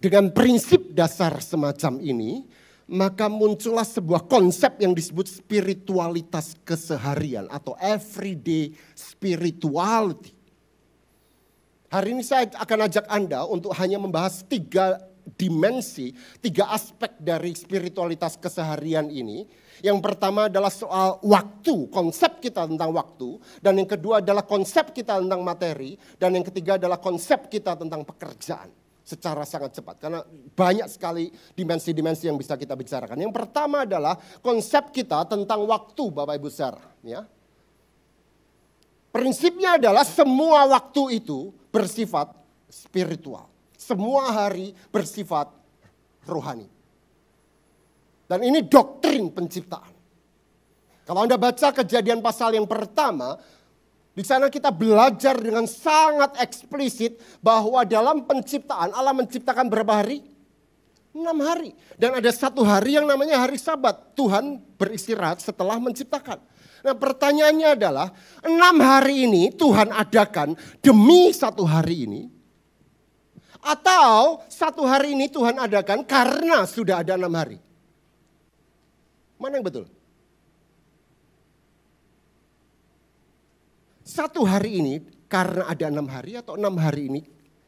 Dengan 0.02 0.30
prinsip 0.34 0.94
dasar 0.94 1.38
semacam 1.42 1.98
ini, 2.02 2.46
maka 2.86 3.26
muncullah 3.26 3.86
sebuah 3.86 4.30
konsep 4.30 4.78
yang 4.78 4.94
disebut 4.94 5.26
spiritualitas 5.26 6.54
keseharian 6.62 7.50
atau 7.50 7.74
everyday 7.82 8.74
spirituality. 8.94 10.34
Hari 11.90 12.14
ini 12.14 12.24
saya 12.26 12.50
akan 12.54 12.80
ajak 12.86 13.06
Anda 13.10 13.46
untuk 13.48 13.74
hanya 13.78 13.98
membahas 13.98 14.46
tiga 14.46 15.02
dimensi, 15.26 16.14
tiga 16.38 16.70
aspek 16.70 17.18
dari 17.18 17.58
spiritualitas 17.58 18.38
keseharian 18.38 19.10
ini. 19.10 19.50
Yang 19.82 20.00
pertama 20.06 20.46
adalah 20.46 20.70
soal 20.70 21.18
waktu, 21.26 21.90
konsep 21.90 22.38
kita 22.38 22.70
tentang 22.70 22.94
waktu. 22.94 23.42
Dan 23.60 23.82
yang 23.82 23.90
kedua 23.90 24.22
adalah 24.22 24.46
konsep 24.46 24.94
kita 24.94 25.18
tentang 25.18 25.42
materi. 25.42 25.98
Dan 26.22 26.38
yang 26.38 26.46
ketiga 26.46 26.78
adalah 26.78 27.02
konsep 27.02 27.50
kita 27.50 27.74
tentang 27.74 28.06
pekerjaan 28.06 28.85
secara 29.06 29.46
sangat 29.46 29.78
cepat. 29.78 30.02
Karena 30.02 30.26
banyak 30.58 30.90
sekali 30.90 31.30
dimensi-dimensi 31.54 32.26
yang 32.26 32.42
bisa 32.42 32.58
kita 32.58 32.74
bicarakan. 32.74 33.22
Yang 33.22 33.34
pertama 33.38 33.86
adalah 33.86 34.18
konsep 34.42 34.90
kita 34.90 35.30
tentang 35.30 35.64
waktu 35.70 36.04
Bapak 36.10 36.42
Ibu 36.42 36.50
Saudara. 36.50 36.82
Ya. 37.06 37.22
Prinsipnya 39.14 39.80
adalah 39.80 40.04
semua 40.04 40.66
waktu 40.68 41.22
itu 41.24 41.54
bersifat 41.70 42.34
spiritual. 42.68 43.48
Semua 43.78 44.34
hari 44.34 44.74
bersifat 44.90 45.54
rohani. 46.26 46.68
Dan 48.26 48.42
ini 48.42 48.66
doktrin 48.66 49.30
penciptaan. 49.30 49.94
Kalau 51.06 51.22
Anda 51.22 51.38
baca 51.38 51.70
kejadian 51.70 52.26
pasal 52.26 52.58
yang 52.58 52.66
pertama, 52.66 53.38
Di 54.16 54.24
sana 54.24 54.48
kita 54.48 54.72
belajar 54.72 55.36
dengan 55.36 55.68
sangat 55.68 56.40
eksplisit 56.40 57.20
bahwa 57.44 57.84
dalam 57.84 58.24
penciptaan 58.24 58.96
Allah 58.96 59.12
menciptakan 59.12 59.68
berapa 59.68 59.92
hari? 59.92 60.24
Enam 61.12 61.36
hari. 61.44 61.76
Dan 62.00 62.16
ada 62.16 62.32
satu 62.32 62.64
hari 62.64 62.96
yang 62.96 63.04
namanya 63.04 63.44
hari 63.44 63.60
sabat. 63.60 64.16
Tuhan 64.16 64.64
beristirahat 64.80 65.44
setelah 65.44 65.76
menciptakan. 65.84 66.40
Nah 66.88 66.96
pertanyaannya 66.96 67.70
adalah 67.76 68.08
enam 68.40 68.76
hari 68.80 69.28
ini 69.28 69.52
Tuhan 69.52 69.92
adakan 69.92 70.56
demi 70.80 71.36
satu 71.36 71.68
hari 71.68 72.08
ini. 72.08 72.22
Atau 73.60 74.48
satu 74.48 74.88
hari 74.88 75.12
ini 75.12 75.28
Tuhan 75.28 75.60
adakan 75.60 76.08
karena 76.08 76.64
sudah 76.64 77.04
ada 77.04 77.20
enam 77.20 77.36
hari. 77.36 77.60
Mana 79.36 79.60
yang 79.60 79.66
betul? 79.68 79.92
Satu 84.06 84.46
hari 84.46 84.86
ini 84.86 85.02
karena 85.26 85.66
ada 85.66 85.90
enam 85.90 86.06
hari 86.06 86.38
atau 86.38 86.54
enam 86.54 86.78
hari 86.78 87.10
ini 87.10 87.22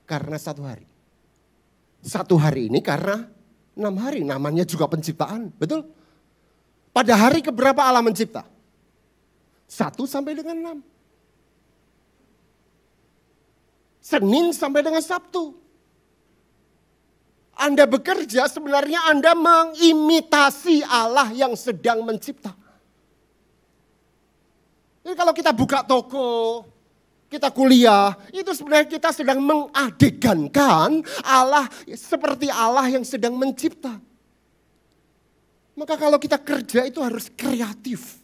karena 0.05 0.37
satu 0.37 0.61
hari? 0.61 0.85
Satu 2.05 2.37
hari 2.37 2.69
ini 2.69 2.77
karena 2.77 3.25
enam 3.73 3.97
hari, 3.97 4.21
namanya 4.21 4.61
juga 4.61 4.85
penciptaan, 4.85 5.49
betul? 5.57 5.89
Pada 6.93 7.17
hari 7.17 7.41
keberapa 7.41 7.81
Allah 7.81 8.05
mencipta? 8.05 8.45
Satu 9.65 10.05
sampai 10.05 10.37
dengan 10.37 10.55
enam. 10.61 10.77
Senin 13.97 14.53
sampai 14.53 14.85
dengan 14.85 15.01
Sabtu. 15.01 15.57
Anda 17.57 17.89
bekerja 17.89 18.45
sebenarnya 18.45 19.09
Anda 19.09 19.33
mengimitasi 19.33 20.85
Allah 20.85 21.33
yang 21.33 21.57
sedang 21.57 22.05
mencipta. 22.05 22.53
Jadi 25.07 25.15
kalau 25.15 25.31
kita 25.31 25.55
buka 25.55 25.87
toko, 25.87 26.67
kita 27.31 27.47
kuliah, 27.55 28.11
itu 28.27 28.51
sebenarnya 28.51 28.91
kita 28.91 29.15
sedang 29.15 29.39
mengadegankan 29.39 30.99
Allah 31.23 31.63
seperti 31.95 32.51
Allah 32.51 32.91
yang 32.91 33.07
sedang 33.07 33.39
mencipta. 33.39 34.03
Maka 35.79 35.95
kalau 35.95 36.19
kita 36.19 36.35
kerja 36.35 36.83
itu 36.91 36.99
harus 36.99 37.31
kreatif. 37.31 38.19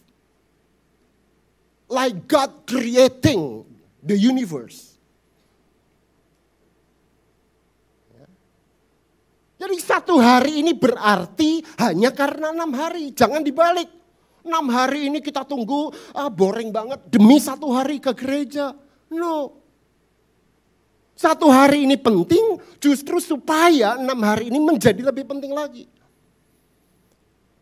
Like 1.88 2.28
God 2.28 2.68
creating 2.68 3.64
the 4.04 4.20
universe. 4.20 5.00
Jadi 9.56 9.80
satu 9.80 10.20
hari 10.20 10.60
ini 10.60 10.76
berarti 10.76 11.64
hanya 11.80 12.12
karena 12.12 12.52
enam 12.52 12.76
hari. 12.76 13.16
Jangan 13.16 13.40
dibalik. 13.40 14.03
Enam 14.44 14.68
hari 14.68 15.08
ini 15.08 15.24
kita 15.24 15.40
tunggu, 15.48 15.88
ah 16.12 16.28
boring 16.28 16.68
banget 16.68 17.00
demi 17.08 17.40
satu 17.40 17.72
hari 17.72 17.96
ke 17.96 18.12
gereja. 18.12 18.76
No. 19.08 19.64
Satu 21.16 21.48
hari 21.48 21.88
ini 21.88 21.96
penting 21.96 22.60
justru 22.76 23.22
supaya 23.24 23.96
enam 23.96 24.20
hari 24.20 24.52
ini 24.52 24.60
menjadi 24.60 25.00
lebih 25.00 25.24
penting 25.24 25.56
lagi. 25.56 25.88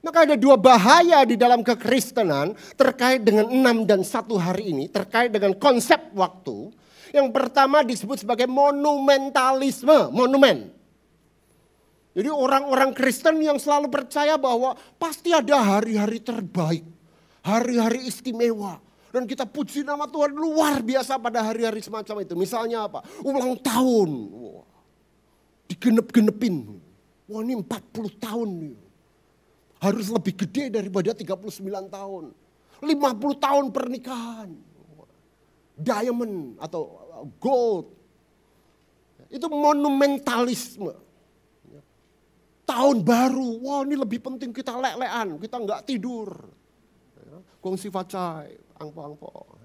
Maka 0.02 0.26
ada 0.26 0.34
dua 0.34 0.58
bahaya 0.58 1.22
di 1.22 1.38
dalam 1.38 1.62
kekristenan 1.62 2.58
terkait 2.74 3.22
dengan 3.22 3.46
enam 3.46 3.86
dan 3.86 4.02
satu 4.02 4.34
hari 4.34 4.74
ini. 4.74 4.90
Terkait 4.90 5.30
dengan 5.30 5.54
konsep 5.54 6.10
waktu. 6.18 6.74
Yang 7.14 7.30
pertama 7.30 7.86
disebut 7.86 8.26
sebagai 8.26 8.50
monumentalisme, 8.50 10.10
monumen. 10.10 10.74
Jadi 12.12 12.28
orang-orang 12.28 12.92
Kristen 12.92 13.40
yang 13.40 13.56
selalu 13.56 13.88
percaya 13.88 14.36
bahwa 14.36 14.76
pasti 15.00 15.32
ada 15.32 15.56
hari-hari 15.56 16.20
terbaik. 16.20 16.84
Hari-hari 17.40 18.04
istimewa. 18.04 18.76
Dan 19.12 19.24
kita 19.24 19.48
puji 19.48 19.84
nama 19.84 20.04
Tuhan 20.08 20.32
luar 20.32 20.84
biasa 20.84 21.16
pada 21.16 21.40
hari-hari 21.40 21.80
semacam 21.80 22.24
itu. 22.24 22.36
Misalnya 22.36 22.84
apa? 22.88 23.00
Ulang 23.24 23.56
tahun. 23.64 24.08
Digenep-genepin. 25.72 26.80
Wah 27.32 27.40
ini 27.40 27.56
40 27.56 28.20
tahun 28.20 28.48
nih. 28.60 28.76
Harus 29.80 30.12
lebih 30.12 30.36
gede 30.36 30.68
daripada 30.68 31.16
39 31.16 31.48
tahun. 31.88 32.24
50 32.84 32.92
tahun 33.40 33.64
pernikahan. 33.72 34.50
Diamond 35.80 36.60
atau 36.60 36.82
gold. 37.40 37.88
Itu 39.32 39.48
monumentalisme 39.48 41.11
tahun 42.72 43.04
baru, 43.04 43.60
wah 43.60 43.84
ini 43.84 44.00
lebih 44.00 44.24
penting 44.24 44.48
kita 44.48 44.72
lek-lekan, 44.72 45.36
kita 45.36 45.56
nggak 45.60 45.80
tidur. 45.84 46.28
Kongsi 47.60 47.92
facai, 47.92 48.56
angpo-angpo. 48.80 49.60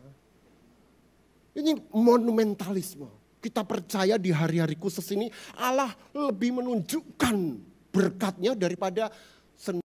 Ini 1.57 1.73
monumentalisme. 1.95 3.09
Kita 3.41 3.65
percaya 3.65 4.19
di 4.19 4.29
hari-hari 4.29 4.75
khusus 4.77 5.07
ini 5.15 5.31
Allah 5.57 5.89
lebih 6.13 6.61
menunjukkan 6.61 7.37
berkatnya 7.89 8.53
daripada 8.53 9.09
sen 9.57 9.81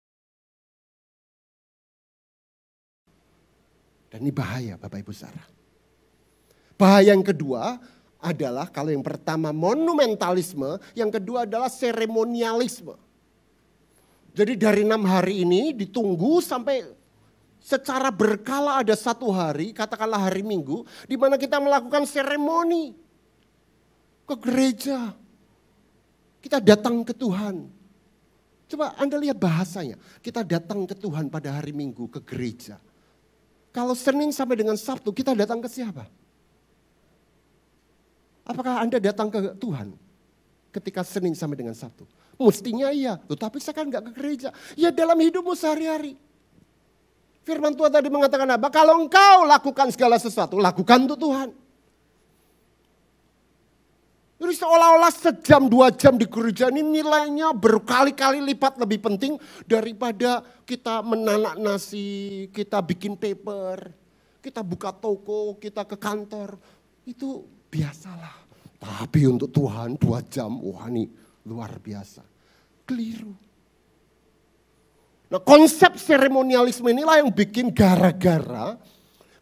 Dan 4.07 4.23
ini 4.23 4.31
bahaya 4.31 4.79
Bapak 4.79 5.03
Ibu 5.03 5.11
Sarah. 5.11 5.47
Bahaya 6.79 7.11
yang 7.11 7.25
kedua 7.25 7.75
adalah 8.23 8.71
kalau 8.71 8.95
yang 8.95 9.03
pertama 9.03 9.51
monumentalisme, 9.51 10.79
yang 10.95 11.11
kedua 11.11 11.43
adalah 11.43 11.67
seremonialisme. 11.67 13.06
Jadi 14.37 14.53
dari 14.53 14.85
enam 14.85 15.01
hari 15.09 15.41
ini 15.41 15.73
ditunggu 15.73 16.37
sampai 16.45 16.85
secara 17.57 18.13
berkala 18.13 18.77
ada 18.85 18.93
satu 18.93 19.33
hari, 19.33 19.73
katakanlah 19.73 20.29
hari 20.29 20.45
Minggu, 20.45 20.85
di 21.09 21.17
mana 21.17 21.41
kita 21.41 21.57
melakukan 21.57 22.05
seremoni 22.05 22.93
ke 24.29 24.35
gereja. 24.37 25.17
Kita 26.37 26.61
datang 26.61 27.01
ke 27.01 27.17
Tuhan. 27.17 27.65
Coba 28.69 28.93
Anda 29.01 29.17
lihat 29.17 29.41
bahasanya. 29.41 29.97
Kita 30.21 30.45
datang 30.45 30.85
ke 30.85 30.93
Tuhan 30.93 31.33
pada 31.33 31.57
hari 31.57 31.73
Minggu 31.73 32.05
ke 32.05 32.21
gereja. 32.21 32.77
Kalau 33.73 33.97
Senin 33.97 34.29
sampai 34.29 34.53
dengan 34.53 34.77
Sabtu 34.77 35.09
kita 35.09 35.33
datang 35.33 35.65
ke 35.65 35.69
siapa? 35.71 36.05
Apakah 38.45 38.85
Anda 38.85 39.01
datang 39.01 39.33
ke 39.33 39.57
Tuhan 39.57 39.97
ketika 40.69 41.01
Senin 41.01 41.33
sampai 41.33 41.57
dengan 41.57 41.73
Sabtu? 41.73 42.05
Mestinya 42.37 42.93
iya, 42.93 43.17
tetapi 43.17 43.57
saya 43.57 43.73
kan 43.73 43.89
nggak 43.89 44.03
ke 44.09 44.11
gereja. 44.13 44.49
Ya 44.77 44.93
dalam 44.93 45.17
hidupmu 45.17 45.57
sehari-hari. 45.57 46.13
Firman 47.41 47.73
Tuhan 47.73 47.89
tadi 47.89 48.13
mengatakan 48.13 48.45
apa? 48.45 48.69
Kalau 48.69 49.01
engkau 49.01 49.47
lakukan 49.47 49.89
segala 49.89 50.21
sesuatu, 50.21 50.61
lakukan 50.61 51.09
untuk 51.09 51.17
Tuhan. 51.17 51.49
Jadi 54.37 54.53
seolah-olah 54.53 55.09
sejam 55.09 55.65
dua 55.65 55.89
jam 55.89 56.13
di 56.13 56.29
gereja 56.29 56.69
ini 56.69 56.85
nilainya 56.85 57.57
berkali-kali 57.57 58.37
lipat 58.53 58.77
lebih 58.77 59.01
penting 59.01 59.33
daripada 59.65 60.45
kita 60.61 61.01
menanak 61.01 61.57
nasi, 61.57 62.45
kita 62.53 62.85
bikin 62.85 63.17
paper, 63.17 63.89
kita 64.45 64.61
buka 64.61 64.93
toko, 64.93 65.57
kita 65.57 65.89
ke 65.89 65.97
kantor. 65.97 66.53
Itu 67.01 67.49
biasalah. 67.73 68.45
Tapi 68.77 69.25
untuk 69.25 69.49
Tuhan 69.49 69.97
dua 69.97 70.21
jam, 70.29 70.61
wah 70.61 70.85
ini 70.85 71.09
Luar 71.47 71.79
biasa. 71.79 72.27
Keliru. 72.83 73.31
Nah 75.27 75.39
konsep 75.43 75.95
seremonialisme 75.95 76.87
inilah 76.91 77.23
yang 77.23 77.31
bikin 77.31 77.71
gara-gara 77.71 78.79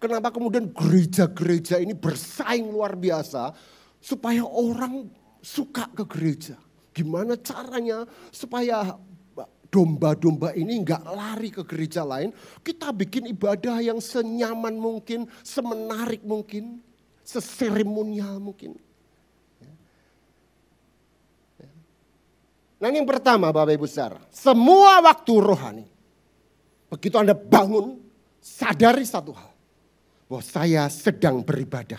kenapa 0.01 0.33
kemudian 0.33 0.69
gereja-gereja 0.69 1.81
ini 1.81 1.93
bersaing 1.93 2.69
luar 2.69 2.97
biasa 2.97 3.53
supaya 4.01 4.45
orang 4.45 5.09
suka 5.41 5.89
ke 5.93 6.05
gereja. 6.05 6.57
Gimana 6.93 7.37
caranya 7.37 8.05
supaya 8.33 8.97
domba-domba 9.69 10.55
ini 10.55 10.79
nggak 10.81 11.03
lari 11.09 11.49
ke 11.51 11.61
gereja 11.67 12.05
lain. 12.07 12.31
Kita 12.61 12.95
bikin 12.95 13.27
ibadah 13.29 13.83
yang 13.83 13.99
senyaman 13.99 14.77
mungkin, 14.79 15.27
semenarik 15.43 16.23
mungkin, 16.23 16.79
seseremonial 17.25 18.39
mungkin. 18.39 18.79
Nah 22.85 22.93
ini 22.93 23.01
yang 23.01 23.09
pertama 23.09 23.49
Bapak 23.49 23.81
Ibu 23.81 23.89
Saudara. 23.89 24.21
Semua 24.29 25.01
waktu 25.01 25.33
rohani. 25.41 25.89
Begitu 26.85 27.17
Anda 27.17 27.33
bangun, 27.33 27.97
sadari 28.37 29.01
satu 29.01 29.33
hal. 29.33 29.49
Bahwa 30.29 30.45
saya 30.45 30.85
sedang 30.93 31.41
beribadah. 31.41 31.97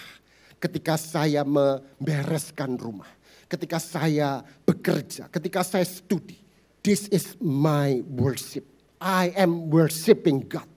Ketika 0.62 0.94
saya 0.94 1.42
membereskan 1.42 2.78
rumah. 2.78 3.10
Ketika 3.50 3.82
saya 3.82 4.46
bekerja. 4.62 5.26
Ketika 5.26 5.66
saya 5.66 5.82
studi. 5.82 6.38
This 6.86 7.10
is 7.10 7.34
my 7.42 8.06
worship. 8.06 8.62
I 9.02 9.34
am 9.34 9.66
worshiping 9.66 10.46
God. 10.46 10.70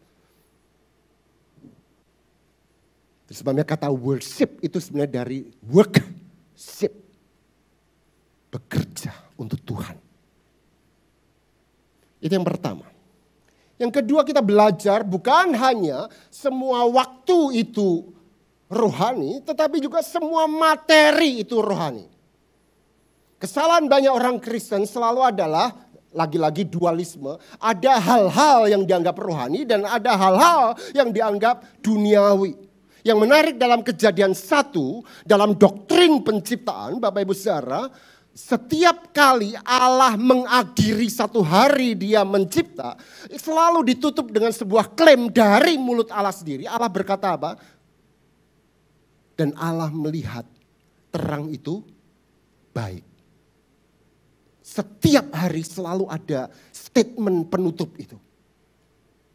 Sebabnya 3.29 3.61
kata 3.61 3.93
worship 3.93 4.57
itu 4.65 4.81
sebenarnya 4.81 5.21
dari 5.21 5.45
worship. 5.69 6.97
Bekerja 8.49 9.28
untuk 9.39 9.63
Tuhan. 9.63 9.95
Itu 12.19 12.35
yang 12.35 12.43
pertama. 12.43 12.83
Yang 13.79 14.03
kedua 14.03 14.27
kita 14.27 14.43
belajar 14.43 15.07
bukan 15.07 15.55
hanya 15.55 16.11
semua 16.27 16.83
waktu 16.83 17.63
itu 17.63 18.11
rohani, 18.67 19.39
tetapi 19.39 19.79
juga 19.79 20.03
semua 20.03 20.51
materi 20.51 21.47
itu 21.47 21.63
rohani. 21.63 22.03
Kesalahan 23.39 23.87
banyak 23.87 24.11
orang 24.11 24.35
Kristen 24.43 24.83
selalu 24.83 25.31
adalah 25.31 25.71
lagi-lagi 26.11 26.67
dualisme. 26.67 27.39
Ada 27.55 28.03
hal-hal 28.03 28.67
yang 28.67 28.83
dianggap 28.83 29.15
rohani 29.15 29.63
dan 29.63 29.87
ada 29.87 30.11
hal-hal 30.11 30.75
yang 30.91 31.15
dianggap 31.15 31.63
duniawi. 31.79 32.59
Yang 32.99 33.17
menarik 33.23 33.55
dalam 33.55 33.79
kejadian 33.79 34.35
satu, 34.35 35.07
dalam 35.23 35.55
doktrin 35.55 36.19
penciptaan, 36.19 36.99
Bapak 36.99 37.23
Ibu 37.23 37.31
Saudara, 37.31 37.87
setiap 38.39 39.11
kali 39.11 39.51
Allah 39.67 40.15
mengakhiri 40.15 41.11
satu 41.11 41.43
hari 41.43 41.91
dia 41.91 42.23
mencipta, 42.23 42.95
selalu 43.35 43.83
ditutup 43.91 44.31
dengan 44.31 44.55
sebuah 44.55 44.95
klaim 44.95 45.27
dari 45.27 45.75
mulut 45.75 46.07
Allah 46.07 46.31
sendiri. 46.31 46.63
Allah 46.63 46.87
berkata 46.87 47.35
apa? 47.35 47.59
Dan 49.35 49.51
Allah 49.59 49.91
melihat 49.91 50.47
terang 51.11 51.51
itu 51.51 51.83
baik. 52.71 53.03
Setiap 54.63 55.35
hari 55.35 55.59
selalu 55.65 56.07
ada 56.07 56.47
statement 56.71 57.51
penutup 57.51 57.91
itu. 57.99 58.15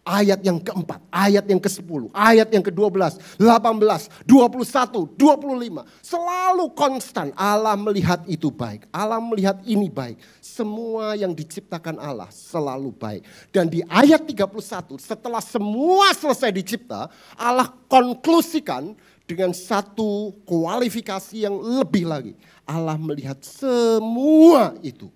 Ayat 0.04 0.44
yang 0.44 0.60
keempat, 0.60 1.00
ayat 1.08 1.48
yang 1.48 1.56
ke-10, 1.56 2.12
ayat 2.12 2.52
yang 2.52 2.60
ke-12, 2.60 3.40
18, 3.40 4.28
21, 4.28 5.08
25. 5.16 5.80
Selalu 6.04 6.64
konstan 6.76 7.32
Allah 7.32 7.72
melihat 7.72 8.20
itu 8.28 8.52
baik. 8.52 8.84
Allah 8.92 9.16
melihat 9.16 9.64
ini 9.64 9.88
baik. 9.88 10.20
Semua 10.44 11.16
yang 11.16 11.32
diciptakan 11.32 11.96
Allah 11.96 12.28
selalu 12.28 12.92
baik. 12.92 13.24
Dan 13.48 13.72
di 13.72 13.80
ayat 13.88 14.28
31 14.28 15.00
setelah 15.00 15.40
semua 15.40 16.12
selesai 16.12 16.52
dicipta, 16.52 17.08
Allah 17.40 17.72
konklusikan 17.88 18.92
dengan 19.24 19.56
satu 19.56 20.36
kualifikasi 20.44 21.48
yang 21.48 21.56
lebih 21.56 22.04
lagi. 22.04 22.32
Allah 22.68 23.00
melihat 23.00 23.40
semua 23.40 24.76
itu 24.84 25.08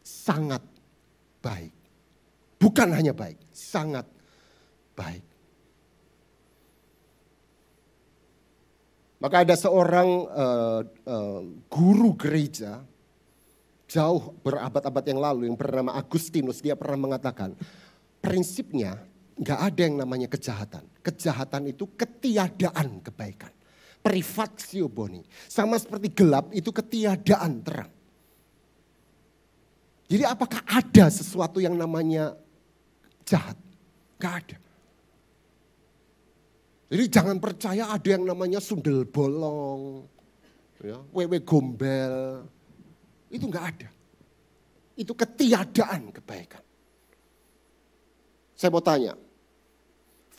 sangat 0.00 0.64
baik. 1.44 1.72
Bukan 2.56 2.88
hanya 2.96 3.12
baik, 3.12 3.36
sangat 3.76 4.06
baik. 4.96 5.24
Maka 9.20 9.36
ada 9.44 9.56
seorang 9.56 10.08
uh, 10.28 10.80
uh, 10.84 11.42
guru 11.68 12.16
gereja 12.16 12.84
jauh 13.88 14.36
berabad-abad 14.44 15.04
yang 15.08 15.20
lalu 15.20 15.40
yang 15.48 15.56
bernama 15.56 15.96
Agustinus. 15.96 16.60
Dia 16.60 16.76
pernah 16.76 17.00
mengatakan 17.00 17.56
prinsipnya 18.20 19.00
nggak 19.36 19.60
ada 19.72 19.80
yang 19.80 19.96
namanya 20.00 20.28
kejahatan. 20.28 20.84
Kejahatan 21.00 21.72
itu 21.72 21.88
ketiadaan 21.96 23.00
kebaikan. 23.04 23.52
Privatsio 24.04 24.86
boni. 24.86 25.24
Sama 25.48 25.80
seperti 25.80 26.12
gelap 26.12 26.52
itu 26.52 26.70
ketiadaan 26.70 27.64
terang. 27.64 27.92
Jadi 30.06 30.22
apakah 30.22 30.62
ada 30.70 31.10
sesuatu 31.10 31.58
yang 31.58 31.74
namanya 31.74 32.38
jahat? 33.26 33.65
Gak 34.16 34.34
ada. 34.44 34.58
Jadi 36.86 37.04
jangan 37.10 37.36
percaya 37.42 37.90
ada 37.90 38.08
yang 38.08 38.22
namanya 38.22 38.62
sundel 38.62 39.02
bolong, 39.10 40.06
ya, 40.78 41.02
wewe 41.10 41.42
gombel. 41.42 42.46
Itu 43.26 43.50
gak 43.50 43.64
ada. 43.74 43.88
Itu 44.94 45.12
ketiadaan 45.12 46.14
kebaikan. 46.14 46.62
Saya 48.56 48.72
mau 48.72 48.80
tanya, 48.80 49.18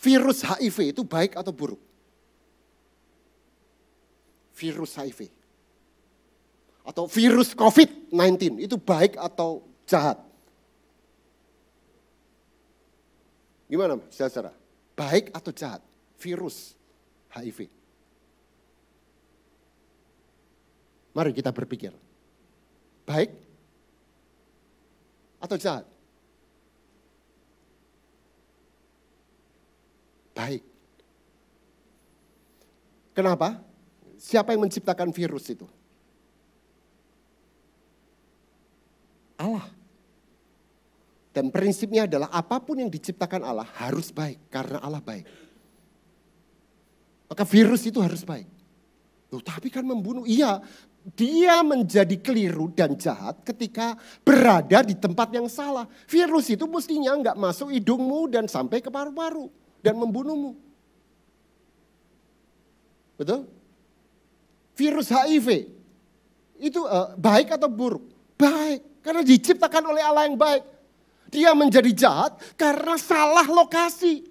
virus 0.02 0.42
HIV 0.42 0.98
itu 0.98 1.04
baik 1.06 1.38
atau 1.38 1.54
buruk? 1.54 1.82
Virus 4.58 4.98
HIV. 4.98 5.30
Atau 6.88 7.06
virus 7.12 7.52
COVID-19 7.54 8.64
itu 8.64 8.80
baik 8.80 9.20
atau 9.20 9.68
jahat? 9.84 10.27
Gimana 13.68 14.00
saudara? 14.10 14.56
Baik 14.96 15.30
atau 15.36 15.52
jahat? 15.52 15.84
Virus 16.18 16.74
HIV. 17.36 17.70
Mari 21.14 21.32
kita 21.36 21.52
berpikir. 21.52 21.92
Baik 23.06 23.30
atau 25.38 25.56
jahat? 25.60 25.86
Baik. 30.34 30.62
Kenapa? 33.14 33.58
Siapa 34.18 34.54
yang 34.54 34.66
menciptakan 34.66 35.10
virus 35.10 35.50
itu? 35.50 35.66
Allah. 39.38 39.77
Dan 41.38 41.54
prinsipnya 41.54 42.10
adalah 42.10 42.34
apa 42.34 42.58
pun 42.58 42.82
yang 42.82 42.90
diciptakan 42.90 43.46
Allah 43.46 43.70
harus 43.78 44.10
baik 44.10 44.50
karena 44.50 44.82
Allah 44.82 44.98
baik. 44.98 45.22
Maka 47.30 47.46
virus 47.46 47.86
itu 47.86 48.02
harus 48.02 48.26
baik. 48.26 48.50
Loh, 49.30 49.46
tapi 49.46 49.70
kan 49.70 49.86
membunuh. 49.86 50.26
Iya, 50.26 50.66
dia 51.14 51.62
menjadi 51.62 52.18
keliru 52.18 52.74
dan 52.74 52.98
jahat 52.98 53.46
ketika 53.46 53.94
berada 54.26 54.82
di 54.82 54.98
tempat 54.98 55.30
yang 55.30 55.46
salah. 55.46 55.86
Virus 56.10 56.50
itu 56.50 56.66
mestinya 56.66 57.14
nggak 57.14 57.38
masuk 57.38 57.70
hidungmu 57.70 58.34
dan 58.34 58.50
sampai 58.50 58.82
ke 58.82 58.90
paru-paru 58.90 59.54
dan 59.86 59.94
membunuhmu. 59.94 60.58
Betul? 63.14 63.46
Virus 64.74 65.14
HIV 65.14 65.70
itu 66.58 66.82
uh, 66.82 67.14
baik 67.14 67.54
atau 67.54 67.70
buruk? 67.70 68.10
Baik, 68.42 69.06
karena 69.06 69.22
diciptakan 69.22 69.94
oleh 69.94 70.02
Allah 70.02 70.26
yang 70.26 70.34
baik. 70.34 70.77
Dia 71.28 71.52
menjadi 71.52 71.92
jahat 71.92 72.40
karena 72.56 72.96
salah 72.96 73.48
lokasi. 73.48 74.28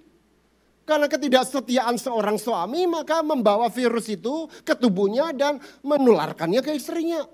Karena 0.87 1.11
ketidaksetiaan 1.11 1.99
seorang 1.99 2.39
suami 2.39 2.87
maka 2.87 3.19
membawa 3.19 3.67
virus 3.67 4.07
itu 4.07 4.47
ke 4.63 4.71
tubuhnya 4.71 5.35
dan 5.35 5.59
menularkannya 5.83 6.63
ke 6.63 6.71
istrinya. 6.79 7.27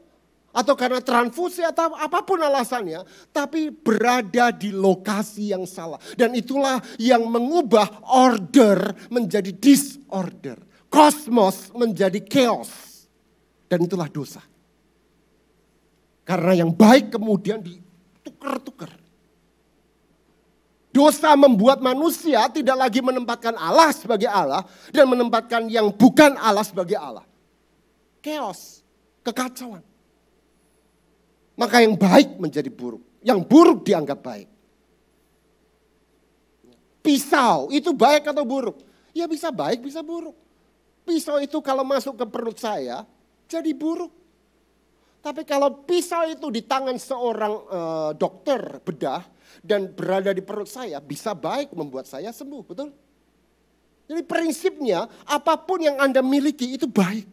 Atau 0.53 0.77
karena 0.77 1.01
transfusi 1.01 1.65
atau 1.65 1.93
apa 1.97 2.21
pun 2.25 2.41
alasannya. 2.41 3.05
Tapi 3.29 3.73
berada 3.73 4.53
di 4.53 4.69
lokasi 4.69 5.53
yang 5.53 5.65
salah. 5.65 6.01
Dan 6.13 6.33
itulah 6.37 6.77
yang 7.01 7.25
mengubah 7.25 8.05
order 8.09 8.93
menjadi 9.09 9.49
disorder. 9.53 10.57
Kosmos 10.89 11.73
menjadi 11.73 12.21
chaos. 12.21 12.69
Dan 13.65 13.89
itulah 13.89 14.05
dosa. 14.09 14.45
Karena 16.21 16.53
yang 16.53 16.69
baik 16.69 17.17
kemudian 17.17 17.65
ditukar-tukar. 17.65 19.02
Dosa 20.93 21.33
membuat 21.33 21.81
manusia 21.81 22.45
tidak 22.53 22.77
lagi 22.77 23.01
menempatkan 23.01 23.57
Allah 23.57 23.89
sebagai 23.89 24.29
Allah 24.29 24.61
dan 24.93 25.09
menempatkan 25.09 25.65
yang 25.65 25.89
bukan 25.89 26.37
Allah 26.37 26.61
sebagai 26.61 26.93
Allah. 26.93 27.25
Chaos, 28.21 28.85
kekacauan. 29.25 29.81
Maka 31.57 31.81
yang 31.81 31.97
baik 31.97 32.37
menjadi 32.37 32.69
buruk, 32.69 33.01
yang 33.25 33.41
buruk 33.41 33.81
dianggap 33.81 34.21
baik. 34.21 34.49
Pisau 37.01 37.73
itu 37.73 37.89
baik 37.89 38.29
atau 38.29 38.45
buruk? 38.45 38.77
Ya 39.17 39.25
bisa 39.25 39.49
baik, 39.49 39.81
bisa 39.81 40.05
buruk. 40.05 40.37
Pisau 41.03 41.41
itu 41.41 41.57
kalau 41.65 41.81
masuk 41.81 42.21
ke 42.21 42.25
perut 42.29 42.61
saya 42.61 43.01
jadi 43.49 43.73
buruk. 43.73 44.13
Tapi 45.25 45.41
kalau 45.41 45.83
pisau 45.89 46.29
itu 46.29 46.53
di 46.53 46.61
tangan 46.63 47.01
seorang 47.01 47.53
uh, 47.71 48.11
dokter 48.13 48.77
bedah, 48.83 49.32
dan 49.63 49.87
berada 49.87 50.35
di 50.35 50.43
perut 50.43 50.67
saya 50.67 50.99
bisa 50.99 51.31
baik 51.31 51.71
membuat 51.71 52.03
saya 52.03 52.35
sembuh, 52.35 52.61
betul? 52.67 52.91
Jadi 54.03 54.21
prinsipnya 54.27 55.07
apa 55.23 55.55
pun 55.55 55.79
yang 55.79 55.95
Anda 56.03 56.19
miliki 56.19 56.75
itu 56.75 56.83
baik. 56.83 57.23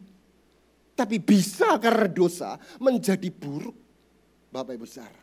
Tapi 0.95 1.19
bisa 1.19 1.75
karena 1.83 2.07
dosa 2.07 2.55
menjadi 2.79 3.27
buruk. 3.35 3.75
Bapak 4.55 4.79
Ibu 4.79 4.87
saudara. 4.87 5.23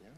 Ya. 0.00 0.12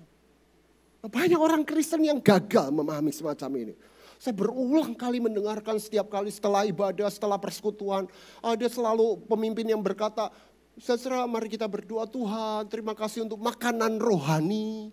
Banyak 1.11 1.41
orang 1.41 1.63
Kristen 1.67 2.07
yang 2.07 2.23
gagal 2.23 2.71
memahami 2.71 3.11
semacam 3.11 3.51
ini. 3.67 3.75
Saya 4.23 4.37
berulang 4.39 4.95
kali 4.95 5.19
mendengarkan 5.19 5.83
setiap 5.83 6.07
kali 6.07 6.31
setelah 6.31 6.63
ibadah, 6.63 7.11
setelah 7.11 7.35
persekutuan. 7.35 8.07
Ada 8.39 8.71
selalu 8.71 9.27
pemimpin 9.27 9.67
yang 9.67 9.83
berkata, 9.83 10.31
Saudara 10.75 11.23
mari 11.31 11.47
kita 11.47 11.71
berdoa 11.71 12.03
Tuhan 12.03 12.67
terima 12.67 12.99
kasih 12.99 13.23
untuk 13.23 13.39
makanan 13.39 13.95
rohani 14.03 14.91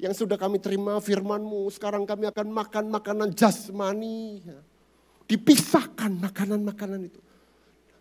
yang 0.00 0.16
sudah 0.16 0.40
kami 0.40 0.56
terima 0.56 0.96
firmanmu, 0.96 1.68
sekarang 1.68 2.08
kami 2.08 2.24
akan 2.32 2.48
makan 2.48 2.84
makanan 2.88 3.28
jasmani. 3.36 4.40
Dipisahkan 5.28 6.10
makanan-makanan 6.16 7.06
itu. 7.06 7.20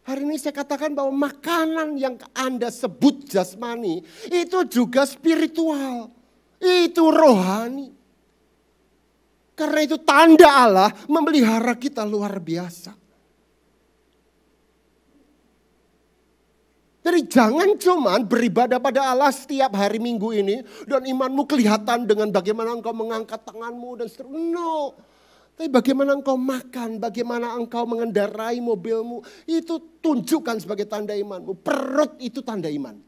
Hari 0.08 0.26
ini 0.26 0.42
saya 0.42 0.56
katakan 0.56 0.96
bahwa 0.96 1.30
makanan 1.30 2.00
yang 2.00 2.18
Anda 2.34 2.74
sebut 2.74 3.30
jasmani 3.30 4.02
itu 4.32 4.60
juga 4.66 5.06
spiritual. 5.06 6.10
Itu 6.58 7.14
rohani. 7.14 7.94
Karena 9.54 9.80
itu 9.84 10.00
tanda 10.00 10.50
Allah 10.50 10.90
memelihara 11.06 11.76
kita 11.76 12.08
luar 12.08 12.40
biasa. 12.40 12.96
Jadi 17.10 17.26
jangan 17.26 17.74
cuman 17.74 18.22
beribadah 18.30 18.78
pada 18.78 19.10
Allah 19.10 19.34
setiap 19.34 19.74
hari 19.74 19.98
minggu 19.98 20.30
ini 20.30 20.62
dan 20.86 21.02
imanmu 21.02 21.41
kelihatan 21.50 22.06
dengan 22.06 22.30
bagaimana 22.30 22.69
engkau 22.78 22.93
mengangkat 22.93 23.41
tanganmu 23.50 23.98
dan 23.98 24.06
seterusnya. 24.13 24.38
No. 24.54 24.93
Tapi 25.58 25.74
bagaimana 25.74 26.13
engkau 26.13 26.38
makan, 26.38 27.02
bagaimana 27.02 27.58
engkau 27.58 27.89
mengendarai 27.89 28.62
mobilmu, 28.62 29.26
itu 29.50 29.82
tunjukkan 30.06 30.62
sebagai 30.62 30.86
tanda 30.86 31.17
imanmu. 31.17 31.58
Perut 31.65 32.13
itu 32.22 32.45
tanda 32.45 32.69
iman. 32.69 33.02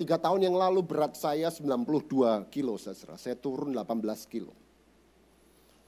Tiga 0.00 0.16
tahun 0.16 0.48
yang 0.48 0.56
lalu 0.56 0.80
berat 0.80 1.12
saya 1.12 1.52
92 1.52 2.48
kilo, 2.48 2.80
saya, 2.80 2.96
saya 3.20 3.36
turun 3.36 3.76
18 3.76 4.00
kilo. 4.32 4.63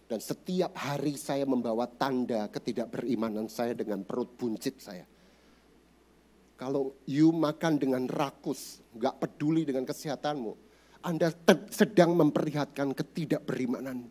Dan 0.06 0.22
setiap 0.22 0.70
hari 0.78 1.18
saya 1.18 1.42
membawa 1.42 1.90
tanda 1.90 2.46
ketidakberimanan 2.46 3.50
saya 3.50 3.74
dengan 3.74 4.06
perut 4.06 4.38
buncit 4.38 4.78
saya. 4.78 5.02
Kalau 6.56 6.94
you 7.10 7.34
makan 7.34 7.76
dengan 7.76 8.06
rakus, 8.06 8.80
gak 8.96 9.18
peduli 9.18 9.66
dengan 9.66 9.82
kesehatanmu, 9.84 10.54
Anda 11.04 11.34
sedang 11.68 12.14
memperlihatkan 12.16 12.94
ketidakberimananmu. 12.96 14.08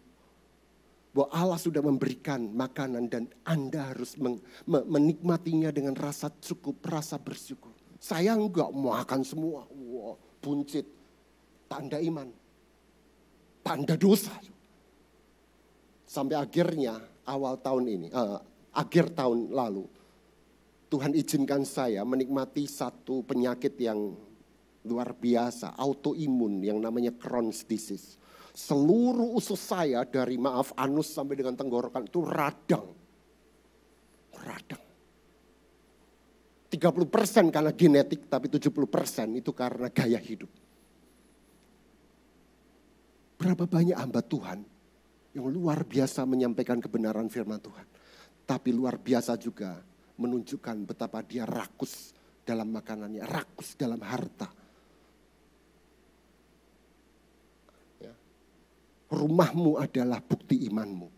Bahwa 1.15 1.31
Allah 1.31 1.59
sudah 1.63 1.79
memberikan 1.79 2.43
makanan 2.51 3.07
dan 3.07 3.31
Anda 3.47 3.95
harus 3.95 4.19
menikmatinya 4.67 5.71
dengan 5.71 5.95
rasa 5.95 6.27
cukup, 6.27 6.83
rasa 6.91 7.15
bersyukur. 7.15 7.71
Saya 8.03 8.35
enggak 8.35 8.67
makan 8.69 9.23
semua. 9.23 9.63
Wow, 9.71 10.19
buncit. 10.43 10.83
Tanda 11.71 12.03
iman. 12.03 12.27
Tanda 13.63 13.95
dosa. 13.95 14.35
Sampai 16.05 16.37
akhirnya 16.37 17.01
awal 17.25 17.57
tahun 17.57 17.85
ini, 17.89 18.07
uh, 18.13 18.37
akhir 18.77 19.17
tahun 19.17 19.49
lalu, 19.49 19.89
Tuhan 20.85 21.17
izinkan 21.17 21.65
saya 21.65 22.05
menikmati 22.05 22.69
satu 22.69 23.25
penyakit 23.25 23.73
yang 23.81 24.13
luar 24.85 25.17
biasa, 25.17 25.73
autoimun 25.73 26.61
yang 26.61 26.77
namanya 26.77 27.09
Crohn's 27.17 27.65
disease. 27.65 28.21
Seluruh 28.55 29.35
usus 29.35 29.59
saya 29.59 30.05
dari 30.05 30.37
maaf 30.37 30.71
anus 30.77 31.11
sampai 31.11 31.35
dengan 31.35 31.57
tenggorokan 31.57 32.05
itu 32.07 32.23
radang. 32.23 32.87
Radang. 34.45 34.83
30% 36.69 37.55
karena 37.55 37.71
genetik 37.73 38.29
tapi 38.29 38.47
70% 38.47 39.41
itu 39.41 39.51
karena 39.51 39.89
gaya 39.89 40.21
hidup. 40.21 40.51
Berapa 43.35 43.67
banyak 43.67 43.97
hamba 43.97 44.23
Tuhan 44.23 44.74
yang 45.35 45.51
luar 45.51 45.83
biasa 45.83 46.23
menyampaikan 46.23 46.79
kebenaran 46.79 47.27
firman 47.27 47.59
Tuhan. 47.59 47.83
Tapi 48.47 48.71
luar 48.71 48.95
biasa 48.95 49.35
juga 49.35 49.83
menunjukkan 50.15 50.87
betapa 50.87 51.19
dia 51.19 51.43
rakus 51.43 52.15
dalam 52.47 52.71
makanannya, 52.71 53.19
rakus 53.27 53.75
dalam 53.75 53.99
harta. 53.99 54.47
Ya. 57.99 58.15
Rumahmu 59.11 59.75
adalah 59.75 60.23
bukti 60.23 60.71
imanmu. 60.71 61.11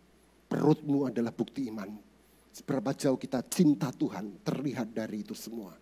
Perutmu 0.50 1.06
adalah 1.06 1.30
bukti 1.30 1.70
imanmu. 1.70 2.02
Seberapa 2.50 2.90
jauh 2.98 3.22
kita 3.22 3.46
cinta 3.46 3.94
Tuhan 3.94 4.42
terlihat 4.42 4.98
dari 4.98 5.22
itu 5.22 5.38
semua. 5.38 5.78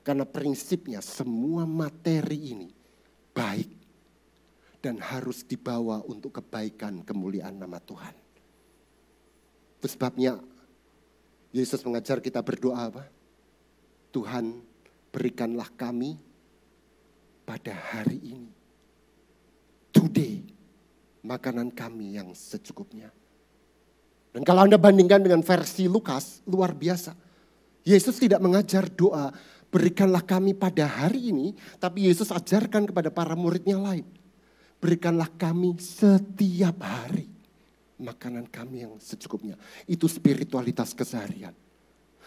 Karena 0.00 0.24
prinsipnya 0.24 1.04
semua 1.04 1.68
materi 1.68 2.56
ini 2.56 2.70
baik 3.36 3.85
dan 4.86 5.02
harus 5.02 5.42
dibawa 5.42 5.98
untuk 6.06 6.38
kebaikan 6.38 7.02
kemuliaan 7.02 7.58
nama 7.58 7.82
Tuhan. 7.82 8.14
Itu 9.82 9.90
sebabnya 9.90 10.38
Yesus 11.50 11.82
mengajar 11.82 12.22
kita 12.22 12.38
berdoa 12.38 12.86
apa? 12.86 13.02
Tuhan 14.14 14.62
berikanlah 15.10 15.66
kami 15.74 16.14
pada 17.42 17.74
hari 17.74 18.30
ini. 18.30 18.52
Today, 19.90 20.46
makanan 21.26 21.74
kami 21.74 22.14
yang 22.14 22.30
secukupnya. 22.30 23.10
Dan 24.30 24.46
kalau 24.46 24.70
Anda 24.70 24.78
bandingkan 24.78 25.18
dengan 25.18 25.42
versi 25.42 25.90
Lukas, 25.90 26.46
luar 26.46 26.70
biasa. 26.70 27.10
Yesus 27.82 28.22
tidak 28.22 28.38
mengajar 28.38 28.86
doa, 28.86 29.34
berikanlah 29.66 30.22
kami 30.22 30.54
pada 30.54 30.86
hari 30.86 31.34
ini, 31.34 31.58
tapi 31.82 32.06
Yesus 32.06 32.30
ajarkan 32.30 32.86
kepada 32.86 33.10
para 33.10 33.34
muridnya 33.34 33.82
lain 33.82 34.06
berikanlah 34.80 35.30
kami 35.34 35.76
setiap 35.80 36.76
hari 36.82 37.36
makanan 37.96 38.48
kami 38.48 38.84
yang 38.84 38.94
secukupnya. 39.00 39.56
Itu 39.88 40.06
spiritualitas 40.06 40.92
keseharian. 40.92 41.52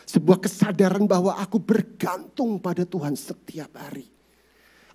Sebuah 0.10 0.42
kesadaran 0.42 1.06
bahwa 1.06 1.38
aku 1.38 1.62
bergantung 1.62 2.58
pada 2.58 2.82
Tuhan 2.82 3.14
setiap 3.14 3.78
hari. 3.78 4.10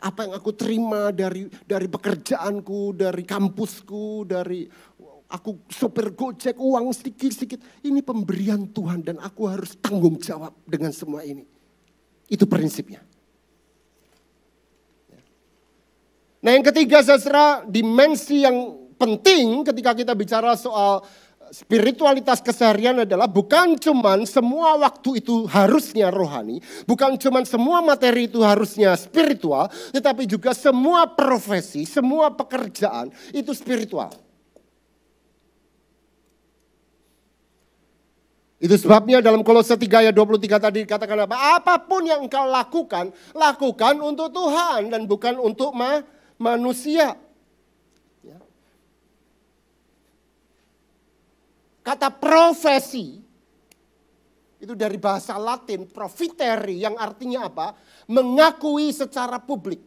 Apa 0.02 0.28
yang 0.28 0.34
aku 0.36 0.52
terima 0.52 1.14
dari 1.14 1.48
dari 1.64 1.86
pekerjaanku, 1.88 2.98
dari 2.98 3.22
kampusku, 3.24 4.26
dari 4.26 4.66
aku 5.30 5.64
sopir 5.70 6.12
gojek, 6.12 6.58
uang 6.58 6.92
sedikit-sedikit. 6.92 7.62
Ini 7.86 8.02
pemberian 8.04 8.68
Tuhan 8.68 9.00
dan 9.06 9.16
aku 9.22 9.48
harus 9.48 9.78
tanggung 9.80 10.18
jawab 10.20 10.52
dengan 10.66 10.92
semua 10.92 11.24
ini. 11.24 11.46
Itu 12.28 12.44
prinsipnya. 12.44 13.00
Nah 16.44 16.52
yang 16.52 16.61
ketiga 16.61 17.00
saudara, 17.00 17.64
dimensi 17.64 18.44
yang 18.44 18.76
penting 19.00 19.64
ketika 19.64 19.96
kita 19.96 20.12
bicara 20.12 20.52
soal 20.61 21.00
spiritualitas 21.48 22.44
keseharian 22.44 23.00
adalah 23.00 23.24
bukan 23.24 23.80
cuman 23.80 24.28
semua 24.28 24.76
waktu 24.76 25.24
itu 25.24 25.48
harusnya 25.48 26.12
rohani, 26.12 26.61
bukan 26.85 27.16
cuman 27.16 27.48
semua 27.48 27.80
materi 27.80 28.28
itu 28.28 28.44
harusnya 28.44 28.92
spiritual, 28.92 29.72
tetapi 29.96 30.28
juga 30.28 30.52
semua 30.52 31.09
profesi, 31.09 31.88
semua 31.88 32.28
pekerjaan 32.28 33.09
itu 33.33 33.57
spiritual. 33.57 34.12
Itu 38.61 38.76
sebabnya 38.80 39.24
dalam 39.24 39.40
Kolose 39.40 39.76
3 39.76 40.09
ayat 40.09 40.14
23 40.16 40.61
tadi 40.61 40.78
dikatakan 40.85 41.24
apa? 41.24 41.37
Apa 41.57 41.80
pun 41.85 42.04
yang 42.04 42.24
engkau 42.24 42.48
lakukan, 42.48 43.12
lakukan 43.33 43.96
untuk 44.00 44.28
Tuhan 44.28 44.92
dan 44.92 45.04
bukan 45.09 45.37
untuk 45.40 45.72
ma 45.76 46.13
manusia. 46.40 47.16
Ya. 48.24 48.38
Kata 51.84 52.08
profesi 52.10 53.24
itu 54.64 54.72
dari 54.72 54.96
bahasa 54.96 55.36
Latin 55.36 55.84
profiteri 55.84 56.80
yang 56.80 56.96
artinya 56.96 57.52
apa? 57.52 57.76
Mengakui 58.08 58.88
secara 58.96 59.36
publik. 59.36 59.80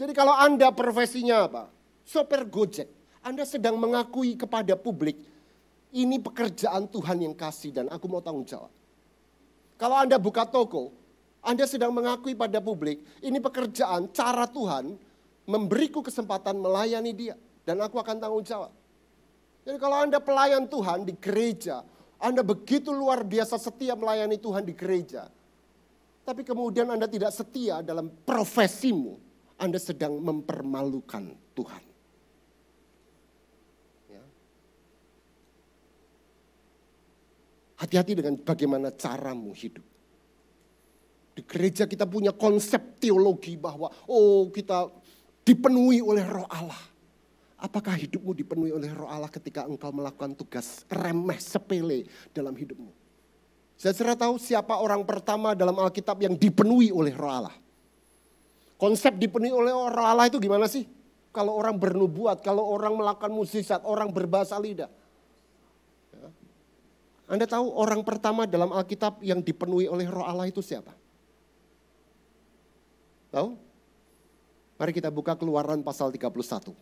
Jadi 0.00 0.12
kalau 0.16 0.32
Anda 0.32 0.72
profesinya 0.72 1.44
apa? 1.46 1.68
Sopir 2.02 2.48
Gojek. 2.48 2.88
Anda 3.22 3.46
sedang 3.46 3.78
mengakui 3.78 4.34
kepada 4.34 4.74
publik, 4.74 5.14
ini 5.94 6.18
pekerjaan 6.18 6.90
Tuhan 6.90 7.22
yang 7.22 7.34
kasih 7.38 7.70
dan 7.70 7.86
aku 7.86 8.10
mau 8.10 8.18
tanggung 8.18 8.42
jawab. 8.42 8.72
Kalau 9.78 9.96
Anda 10.02 10.18
buka 10.18 10.42
toko, 10.42 10.90
Anda 11.38 11.68
sedang 11.70 11.94
mengakui 11.94 12.34
pada 12.34 12.58
publik, 12.58 12.98
ini 13.22 13.38
pekerjaan 13.38 14.10
cara 14.10 14.50
Tuhan 14.50 14.98
memberiku 15.46 16.02
kesempatan 16.04 16.58
melayani 16.58 17.12
dia. 17.14 17.36
Dan 17.62 17.78
aku 17.78 17.98
akan 17.98 18.18
tanggung 18.18 18.42
jawab. 18.42 18.74
Jadi 19.62 19.78
kalau 19.78 20.02
Anda 20.02 20.18
pelayan 20.18 20.66
Tuhan 20.66 21.06
di 21.06 21.14
gereja, 21.14 21.86
Anda 22.18 22.42
begitu 22.42 22.90
luar 22.90 23.22
biasa 23.22 23.54
setia 23.58 23.94
melayani 23.94 24.38
Tuhan 24.38 24.66
di 24.66 24.74
gereja. 24.74 25.30
Tapi 26.22 26.42
kemudian 26.46 26.90
Anda 26.90 27.06
tidak 27.06 27.30
setia 27.34 27.82
dalam 27.82 28.10
profesimu, 28.26 29.18
Anda 29.58 29.78
sedang 29.78 30.18
mempermalukan 30.18 31.54
Tuhan. 31.54 31.82
Ya. 34.10 34.24
Hati-hati 37.78 38.18
dengan 38.18 38.34
bagaimana 38.42 38.90
caramu 38.94 39.54
hidup. 39.54 39.86
Di 41.32 41.42
gereja 41.46 41.86
kita 41.86 42.04
punya 42.04 42.34
konsep 42.34 43.00
teologi 43.00 43.56
bahwa 43.56 43.88
oh 44.10 44.52
kita 44.52 44.90
dipenuhi 45.42 45.98
oleh 46.02 46.24
roh 46.26 46.46
Allah. 46.48 46.78
Apakah 47.62 47.94
hidupmu 47.94 48.34
dipenuhi 48.34 48.74
oleh 48.74 48.90
roh 48.90 49.06
Allah 49.06 49.30
ketika 49.30 49.62
engkau 49.70 49.94
melakukan 49.94 50.34
tugas 50.34 50.82
remeh 50.90 51.38
sepele 51.38 52.10
dalam 52.34 52.54
hidupmu? 52.58 52.90
Saya 53.78 53.94
sudah 53.94 54.18
tahu 54.18 54.38
siapa 54.38 54.78
orang 54.78 55.06
pertama 55.06 55.54
dalam 55.54 55.74
Alkitab 55.78 56.18
yang 56.22 56.34
dipenuhi 56.34 56.90
oleh 56.90 57.14
roh 57.14 57.30
Allah. 57.30 57.54
Konsep 58.78 59.14
dipenuhi 59.14 59.54
oleh 59.54 59.70
roh 59.70 60.06
Allah 60.06 60.26
itu 60.26 60.42
gimana 60.42 60.66
sih? 60.66 60.86
Kalau 61.30 61.54
orang 61.54 61.78
bernubuat, 61.78 62.42
kalau 62.42 62.66
orang 62.66 62.98
melakukan 62.98 63.30
mukjizat, 63.30 63.86
orang 63.86 64.10
berbahasa 64.10 64.58
lidah. 64.58 64.90
Ya. 66.12 66.28
Anda 67.30 67.46
tahu 67.46 67.72
orang 67.72 68.02
pertama 68.02 68.44
dalam 68.44 68.74
Alkitab 68.74 69.22
yang 69.22 69.38
dipenuhi 69.38 69.86
oleh 69.86 70.10
roh 70.10 70.26
Allah 70.26 70.50
itu 70.50 70.60
siapa? 70.60 70.92
Tahu? 73.32 73.71
Mari 74.82 74.98
kita 74.98 75.14
buka 75.14 75.38
keluaran 75.38 75.78
pasal 75.86 76.10
31. 76.10 76.74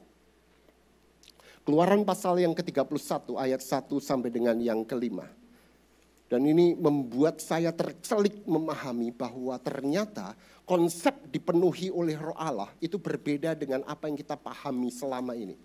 Keluaran 1.69 2.01
pasal 2.09 2.41
yang 2.41 2.57
ke-31 2.57 3.37
ayat 3.37 3.61
1 3.61 3.93
sampai 4.01 4.33
dengan 4.33 4.57
yang 4.57 4.89
kelima. 4.89 5.29
Dan 6.25 6.49
ini 6.49 6.73
membuat 6.81 7.45
saya 7.45 7.69
tercelik 7.77 8.41
memahami 8.49 9.13
bahwa 9.13 9.53
ternyata 9.61 10.33
konsep 10.65 11.13
dipenuhi 11.29 11.93
oleh 11.93 12.17
roh 12.17 12.33
Allah 12.41 12.73
itu 12.81 12.97
berbeda 12.97 13.53
dengan 13.53 13.85
apa 13.85 14.09
yang 14.09 14.17
kita 14.17 14.33
pahami 14.33 14.89
selama 14.89 15.37
ini. 15.37 15.61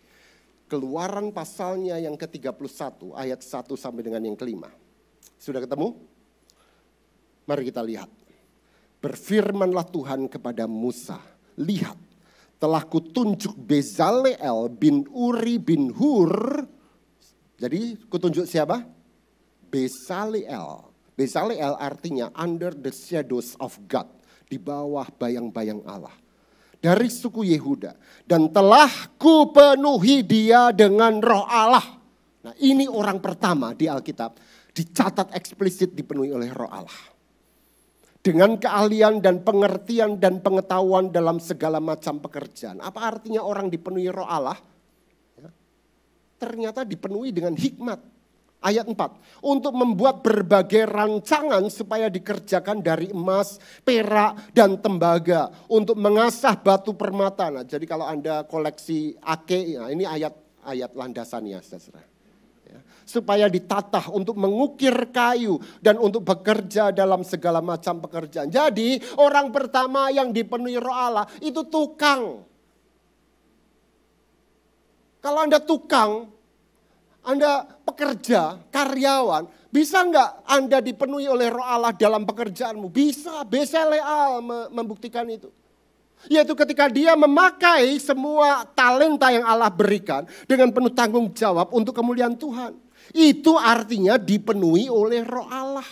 Keluaran 0.67 1.31
pasalnya 1.31 1.95
yang 2.03 2.19
ke-31 2.19 3.15
ayat 3.15 3.39
1 3.39 3.79
sampai 3.79 4.03
dengan 4.03 4.19
yang 4.19 4.35
kelima. 4.35 4.67
Sudah 5.39 5.63
ketemu? 5.63 5.95
Mari 7.47 7.63
kita 7.71 7.79
lihat. 7.79 8.11
Berfirmanlah 8.99 9.87
Tuhan 9.87 10.27
kepada 10.27 10.67
Musa, 10.67 11.23
lihat 11.55 11.95
telah 12.59 12.83
kutunjuk 12.83 13.55
Bezaleel 13.55 14.71
bin 14.71 15.07
Uri 15.11 15.59
bin 15.59 15.91
Hur. 15.91 16.63
Jadi 17.55 17.99
kutunjuk 18.07 18.47
siapa? 18.47 18.83
Bezaleel. 19.71 20.91
Bezaleel 21.15 21.79
artinya 21.79 22.31
under 22.35 22.75
the 22.75 22.91
shadows 22.91 23.55
of 23.59 23.75
God. 23.87 24.07
Di 24.45 24.59
bawah 24.59 25.07
bayang-bayang 25.15 25.81
Allah. 25.87 26.13
Dari 26.77 27.09
suku 27.09 27.47
Yehuda. 27.47 27.95
Dan 28.27 28.51
telah 28.51 28.91
kupenuhi 29.17 30.21
dia 30.21 30.69
dengan 30.69 31.17
roh 31.23 31.47
Allah. 31.47 31.97
Nah 32.45 32.53
ini 32.61 32.85
orang 32.85 33.17
pertama 33.23 33.73
di 33.73 33.89
Alkitab. 33.89 34.37
Dicatat 34.75 35.31
eksplisit 35.31 35.95
dipenuhi 35.95 36.35
oleh 36.35 36.51
roh 36.51 36.67
Allah 36.67 37.14
dengan 38.25 38.57
keahlian 38.57 39.21
dan 39.21 39.45
pengertian 39.45 40.17
dan 40.17 40.41
pengetahuan 40.41 41.13
dalam 41.13 41.37
segala 41.37 41.77
macam 41.77 42.17
pekerjaan. 42.17 42.81
Apa 42.81 43.13
artinya 43.13 43.45
orang 43.45 43.69
dipenuhi 43.69 44.09
roh 44.09 44.25
Allah? 44.25 44.57
Ya. 45.37 45.53
Ternyata 46.41 46.81
dipenuhi 46.81 47.29
dengan 47.29 47.53
hikmat. 47.53 48.01
Ayat 48.65 48.89
4. 48.89 49.45
Untuk 49.45 49.77
membuat 49.77 50.25
berbagai 50.25 50.89
rancangan 50.89 51.69
supaya 51.69 52.09
dikerjakan 52.09 52.81
dari 52.81 53.13
emas, 53.13 53.61
perak, 53.85 54.49
dan 54.57 54.81
tembaga. 54.81 55.53
Untuk 55.69 55.93
mengasah 55.93 56.57
batu 56.57 56.97
permata. 56.97 57.53
Nah, 57.53 57.61
jadi 57.61 57.85
kalau 57.85 58.09
Anda 58.09 58.41
koleksi 58.49 59.21
ake, 59.21 59.77
ya, 59.77 59.85
ini 59.93 60.01
ayat 60.09 60.33
ayat 60.65 60.97
landasannya. 60.97 61.61
Saudara 61.61 62.14
supaya 63.05 63.45
ditatah 63.45 64.09
untuk 64.09 64.35
mengukir 64.35 65.13
kayu 65.13 65.61
dan 65.79 66.01
untuk 66.01 66.25
bekerja 66.25 66.89
dalam 66.89 67.21
segala 67.21 67.61
macam 67.61 68.01
pekerjaan. 68.01 68.49
Jadi 68.49 68.97
orang 69.21 69.53
pertama 69.53 70.09
yang 70.09 70.33
dipenuhi 70.33 70.81
roh 70.81 70.91
Allah 70.91 71.29
itu 71.39 71.61
tukang. 71.69 72.41
Kalau 75.21 75.39
Anda 75.41 75.61
tukang, 75.61 76.29
Anda 77.25 77.65
pekerja, 77.85 78.61
karyawan, 78.73 79.69
bisa 79.69 80.01
nggak 80.05 80.29
Anda 80.45 80.81
dipenuhi 80.81 81.29
oleh 81.29 81.49
roh 81.53 81.65
Allah 81.65 81.93
dalam 81.93 82.25
pekerjaanmu? 82.25 82.89
Bisa, 82.89 83.45
Beseleal 83.45 84.41
membuktikan 84.73 85.25
itu. 85.29 85.53
Yaitu 86.25 86.57
ketika 86.57 86.89
dia 86.89 87.13
memakai 87.13 88.01
semua 88.01 88.65
talenta 88.73 89.29
yang 89.29 89.45
Allah 89.45 89.69
berikan 89.69 90.25
dengan 90.49 90.73
penuh 90.73 90.89
tanggung 90.89 91.29
jawab 91.37 91.69
untuk 91.69 91.93
kemuliaan 91.93 92.33
Tuhan. 92.33 92.84
Itu 93.13 93.59
artinya 93.59 94.17
dipenuhi 94.17 94.89
oleh 94.89 95.21
roh 95.21 95.45
Allah. 95.45 95.87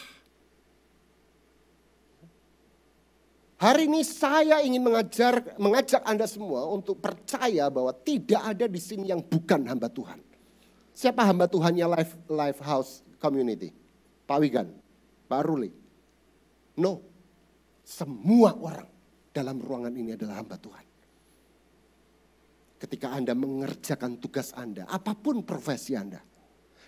Hari 3.63 3.87
ini 3.87 4.03
saya 4.03 4.59
ingin 4.59 4.83
mengajar, 4.83 5.55
mengajak 5.55 6.03
Anda 6.03 6.27
semua 6.27 6.67
untuk 6.67 6.99
percaya 6.99 7.71
bahwa 7.71 7.95
tidak 7.95 8.43
ada 8.43 8.67
di 8.67 8.75
sini 8.75 9.07
yang 9.07 9.23
bukan 9.23 9.63
hamba 9.69 9.87
Tuhan. 9.87 10.19
Siapa 10.91 11.23
hamba 11.23 11.47
Tuhannya 11.47 11.87
Life, 11.87 12.13
Life 12.27 12.59
House 12.59 12.99
Community? 13.23 13.71
Pak 14.27 14.37
Wigan, 14.43 14.67
Pak 15.31 15.41
Ruli. 15.47 15.71
No, 16.75 16.99
semua 17.87 18.51
orang 18.59 18.89
dalam 19.31 19.63
ruangan 19.63 19.95
ini 19.95 20.11
adalah 20.11 20.43
hamba 20.43 20.59
Tuhan. 20.59 20.85
Ketika 22.83 23.15
Anda 23.15 23.31
mengerjakan 23.31 24.19
tugas 24.19 24.51
Anda, 24.59 24.83
apa 24.91 25.15
pun 25.15 25.39
profesi 25.47 25.95
Anda, 25.95 26.19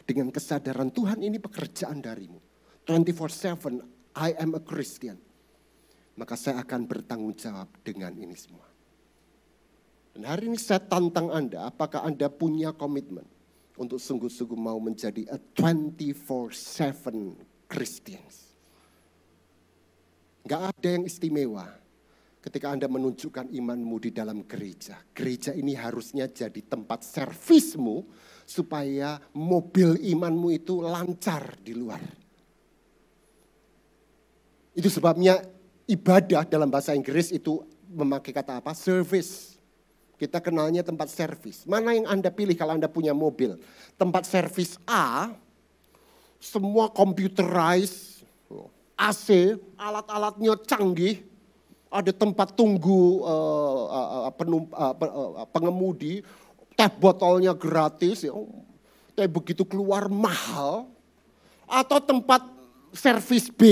dengan 0.05 0.29
kesadaran 0.29 0.93
Tuhan 0.93 1.25
ini 1.25 1.41
pekerjaan 1.41 1.99
darimu. 1.99 2.39
24-7, 2.85 3.81
I 4.15 4.37
am 4.37 4.53
a 4.53 4.61
Christian. 4.61 5.17
Maka 6.15 6.39
saya 6.39 6.63
akan 6.63 6.87
bertanggung 6.87 7.35
jawab 7.35 7.67
dengan 7.83 8.15
ini 8.15 8.37
semua. 8.37 8.63
Dan 10.15 10.23
hari 10.23 10.47
ini 10.47 10.55
saya 10.55 10.79
tantang 10.79 11.27
Anda, 11.27 11.67
apakah 11.67 12.07
Anda 12.07 12.31
punya 12.31 12.71
komitmen 12.71 13.27
untuk 13.75 13.99
sungguh-sungguh 13.99 14.55
mau 14.55 14.79
menjadi 14.79 15.27
a 15.27 15.35
24-7 15.35 17.67
Christians. 17.67 18.55
Gak 20.45 20.71
ada 20.71 20.87
yang 20.87 21.03
istimewa 21.03 21.67
ketika 22.39 22.71
Anda 22.71 22.85
menunjukkan 22.85 23.49
imanmu 23.49 23.97
di 23.97 24.13
dalam 24.13 24.45
gereja. 24.45 25.01
Gereja 25.11 25.51
ini 25.51 25.73
harusnya 25.73 26.29
jadi 26.29 26.61
tempat 26.61 27.01
servismu 27.01 28.05
supaya 28.45 29.17
mobil 29.33 29.97
imanmu 29.99 30.53
itu 30.53 30.79
lancar 30.85 31.57
di 31.59 31.73
luar. 31.73 32.01
Itu 34.77 34.87
sebabnya 34.87 35.41
ibadah 35.89 36.45
dalam 36.45 36.69
bahasa 36.69 36.93
Inggris 36.93 37.33
itu 37.33 37.65
memakai 37.89 38.31
kata 38.31 38.61
apa? 38.61 38.71
Service. 38.77 39.57
Kita 40.15 40.39
kenalnya 40.39 40.79
tempat 40.79 41.11
servis. 41.11 41.67
Mana 41.67 41.91
yang 41.91 42.07
Anda 42.07 42.31
pilih 42.31 42.55
kalau 42.55 42.71
Anda 42.71 42.87
punya 42.87 43.11
mobil? 43.11 43.59
Tempat 43.99 44.23
servis 44.23 44.79
A, 44.87 45.35
semua 46.39 46.87
computerized, 46.87 48.23
AC, 48.95 49.59
alat-alatnya 49.75 50.55
canggih, 50.63 51.19
ada 51.91 52.11
tempat 52.15 52.55
tunggu 52.55 53.23
uh, 53.27 53.83
uh, 54.27 54.31
penump, 54.35 54.71
uh, 54.71 54.95
uh, 54.95 55.47
pengemudi, 55.51 56.23
teh 56.75 56.91
botolnya 56.99 57.55
gratis, 57.55 58.27
ya, 58.27 58.35
teh 59.15 59.27
begitu 59.31 59.63
keluar 59.63 60.11
mahal, 60.11 60.91
atau 61.65 61.97
tempat 62.03 62.43
servis 62.91 63.47
B 63.49 63.63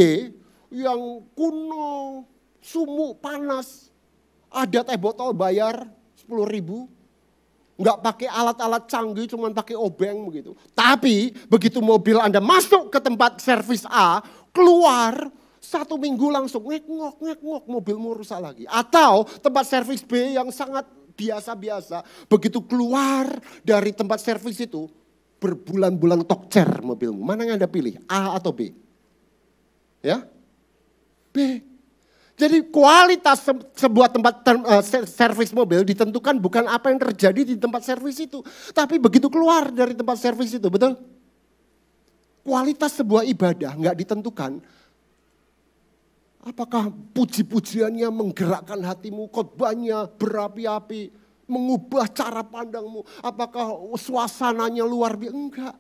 yang 0.74 1.22
kuno, 1.36 2.26
sumuk, 2.64 3.20
panas, 3.20 3.91
ada 4.47 4.82
teh 4.88 4.97
botol 4.97 5.36
bayar 5.36 5.86
10 6.24 6.47
ribu, 6.47 6.88
nggak 7.76 7.99
pakai 7.99 8.30
alat-alat 8.32 8.88
canggih, 8.88 9.28
cuma 9.28 9.51
pakai 9.51 9.76
obeng 9.76 10.32
begitu. 10.32 10.56
Tapi 10.72 11.36
begitu 11.51 11.84
mobil 11.84 12.18
Anda 12.18 12.39
masuk 12.39 12.88
ke 12.88 12.99
tempat 13.04 13.43
servis 13.43 13.84
A, 13.91 14.24
keluar 14.56 15.28
satu 15.64 15.95
minggu 15.95 16.28
langsung 16.28 16.68
ngek 16.68 16.86
ngok 16.86 17.16
ngek 17.24 17.39
ngok 17.39 17.64
mobilmu 17.68 18.16
rusak 18.16 18.39
lagi. 18.39 18.64
Atau 18.68 19.28
tempat 19.39 19.66
servis 19.68 20.04
B 20.04 20.36
yang 20.36 20.51
sangat 20.51 20.86
biasa-biasa. 21.14 22.01
Begitu 22.28 22.59
keluar 22.66 23.30
dari 23.61 23.93
tempat 23.93 24.20
servis 24.22 24.59
itu, 24.59 24.89
berbulan-bulan 25.43 26.24
tokcer 26.24 26.80
mobilmu. 26.80 27.20
Mana 27.20 27.43
yang 27.43 27.59
Anda 27.59 27.68
pilih? 27.68 27.99
A 28.07 28.39
atau 28.39 28.55
B? 28.55 28.72
Ya? 29.99 30.24
B. 31.32 31.64
Jadi 32.34 32.66
kualitas 32.74 33.45
sebuah 33.78 34.09
tempat 34.09 34.41
uh, 34.41 34.82
servis 35.05 35.53
mobil 35.53 35.86
ditentukan 35.86 36.41
bukan 36.41 36.66
apa 36.66 36.89
yang 36.89 36.97
terjadi 36.97 37.45
di 37.45 37.55
tempat 37.61 37.86
servis 37.86 38.18
itu. 38.18 38.41
Tapi 38.74 38.97
begitu 38.97 39.30
keluar 39.30 39.70
dari 39.70 39.93
tempat 39.93 40.18
servis 40.18 40.49
itu, 40.57 40.66
betul? 40.66 40.97
Kualitas 42.43 42.99
sebuah 42.99 43.24
ibadah 43.30 43.78
nggak 43.78 43.95
ditentukan 44.03 44.59
Apakah 46.44 46.91
puji-pujiannya 47.16 48.12
menggerakkan 48.12 48.84
hatimu, 48.84 49.32
khotbahnya 49.32 50.12
berapi-api, 50.12 51.16
mengubah 51.48 52.12
cara 52.12 52.44
pandangmu? 52.44 53.08
Apakah 53.24 53.72
suasananya 53.96 54.84
luar 54.84 55.16
biasa? 55.16 55.32
Enggak. 55.32 55.76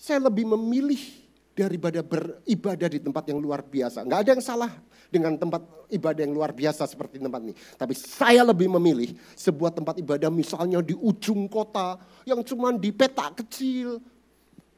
Saya 0.00 0.24
lebih 0.24 0.48
memilih 0.56 1.00
daripada 1.52 2.00
beribadah 2.00 2.88
di 2.88 3.00
tempat 3.00 3.28
yang 3.28 3.36
luar 3.36 3.60
biasa. 3.60 4.08
Enggak 4.08 4.20
ada 4.24 4.30
yang 4.32 4.44
salah 4.44 4.72
dengan 5.12 5.36
tempat 5.36 5.60
ibadah 5.92 6.22
yang 6.24 6.32
luar 6.32 6.56
biasa 6.56 6.88
seperti 6.88 7.20
tempat 7.20 7.40
ini. 7.44 7.52
Tapi 7.76 7.92
saya 7.92 8.40
lebih 8.40 8.72
memilih 8.72 9.12
sebuah 9.36 9.76
tempat 9.76 10.00
ibadah 10.00 10.32
misalnya 10.32 10.80
di 10.80 10.96
ujung 10.96 11.44
kota 11.44 12.00
yang 12.24 12.40
cuma 12.40 12.72
di 12.72 12.88
petak 12.88 13.44
kecil. 13.44 14.00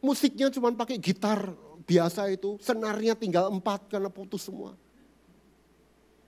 Musiknya 0.02 0.50
cuma 0.50 0.70
pakai 0.74 0.98
gitar 0.98 1.54
biasa 1.88 2.28
itu, 2.28 2.60
senarnya 2.60 3.16
tinggal 3.16 3.48
empat 3.48 3.88
karena 3.88 4.12
putus 4.12 4.44
semua. 4.44 4.76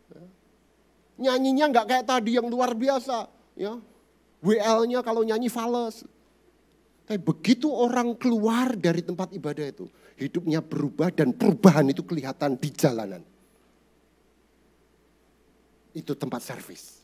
Ya. 0.08 0.24
Nyanyinya 1.20 1.68
nggak 1.68 1.86
kayak 1.86 2.06
tadi 2.08 2.40
yang 2.40 2.48
luar 2.48 2.72
biasa. 2.72 3.28
Ya. 3.60 3.76
WL-nya 4.40 5.04
kalau 5.04 5.20
nyanyi 5.20 5.52
fals. 5.52 6.08
Tapi 7.04 7.20
begitu 7.20 7.68
orang 7.68 8.16
keluar 8.16 8.72
dari 8.72 9.04
tempat 9.04 9.36
ibadah 9.36 9.68
itu, 9.68 9.84
hidupnya 10.16 10.64
berubah 10.64 11.12
dan 11.12 11.36
perubahan 11.36 11.92
itu 11.92 12.00
kelihatan 12.00 12.56
di 12.56 12.70
jalanan. 12.72 13.20
Itu 15.92 16.16
tempat 16.16 16.40
servis. 16.40 17.00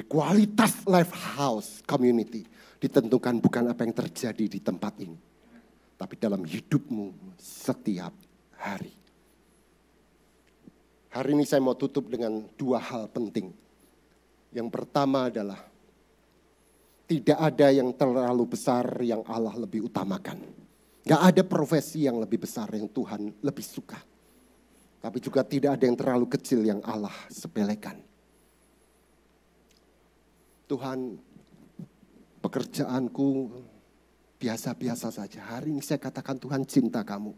kualitas 0.00 0.88
life 0.88 1.12
house 1.12 1.84
community 1.84 2.48
ditentukan 2.80 3.36
bukan 3.36 3.68
apa 3.68 3.84
yang 3.84 3.92
terjadi 3.92 4.48
di 4.48 4.56
tempat 4.56 4.96
ini 4.96 5.29
tapi 6.00 6.16
dalam 6.16 6.40
hidupmu 6.40 7.36
setiap 7.36 8.16
hari. 8.56 8.88
Hari 11.12 11.36
ini 11.36 11.44
saya 11.44 11.60
mau 11.60 11.76
tutup 11.76 12.08
dengan 12.08 12.40
dua 12.56 12.80
hal 12.80 13.12
penting. 13.12 13.52
Yang 14.56 14.68
pertama 14.72 15.28
adalah 15.28 15.60
tidak 17.04 17.36
ada 17.36 17.68
yang 17.68 17.92
terlalu 17.92 18.48
besar 18.48 18.86
yang 19.04 19.20
Allah 19.28 19.52
lebih 19.60 19.92
utamakan. 19.92 20.40
Gak 21.04 21.20
ada 21.20 21.42
profesi 21.44 22.08
yang 22.08 22.16
lebih 22.16 22.48
besar 22.48 22.72
yang 22.72 22.88
Tuhan 22.88 23.44
lebih 23.44 23.66
suka. 23.66 24.00
Tapi 25.04 25.18
juga 25.20 25.44
tidak 25.44 25.76
ada 25.76 25.84
yang 25.84 25.98
terlalu 26.00 26.26
kecil 26.32 26.64
yang 26.64 26.80
Allah 26.86 27.12
sepelekan. 27.28 28.00
Tuhan, 30.64 31.18
pekerjaanku 32.40 33.28
biasa-biasa 34.40 35.12
saja. 35.12 35.44
Hari 35.44 35.76
ini 35.76 35.84
saya 35.84 36.00
katakan 36.00 36.40
Tuhan 36.40 36.64
cinta 36.64 37.04
kamu. 37.04 37.36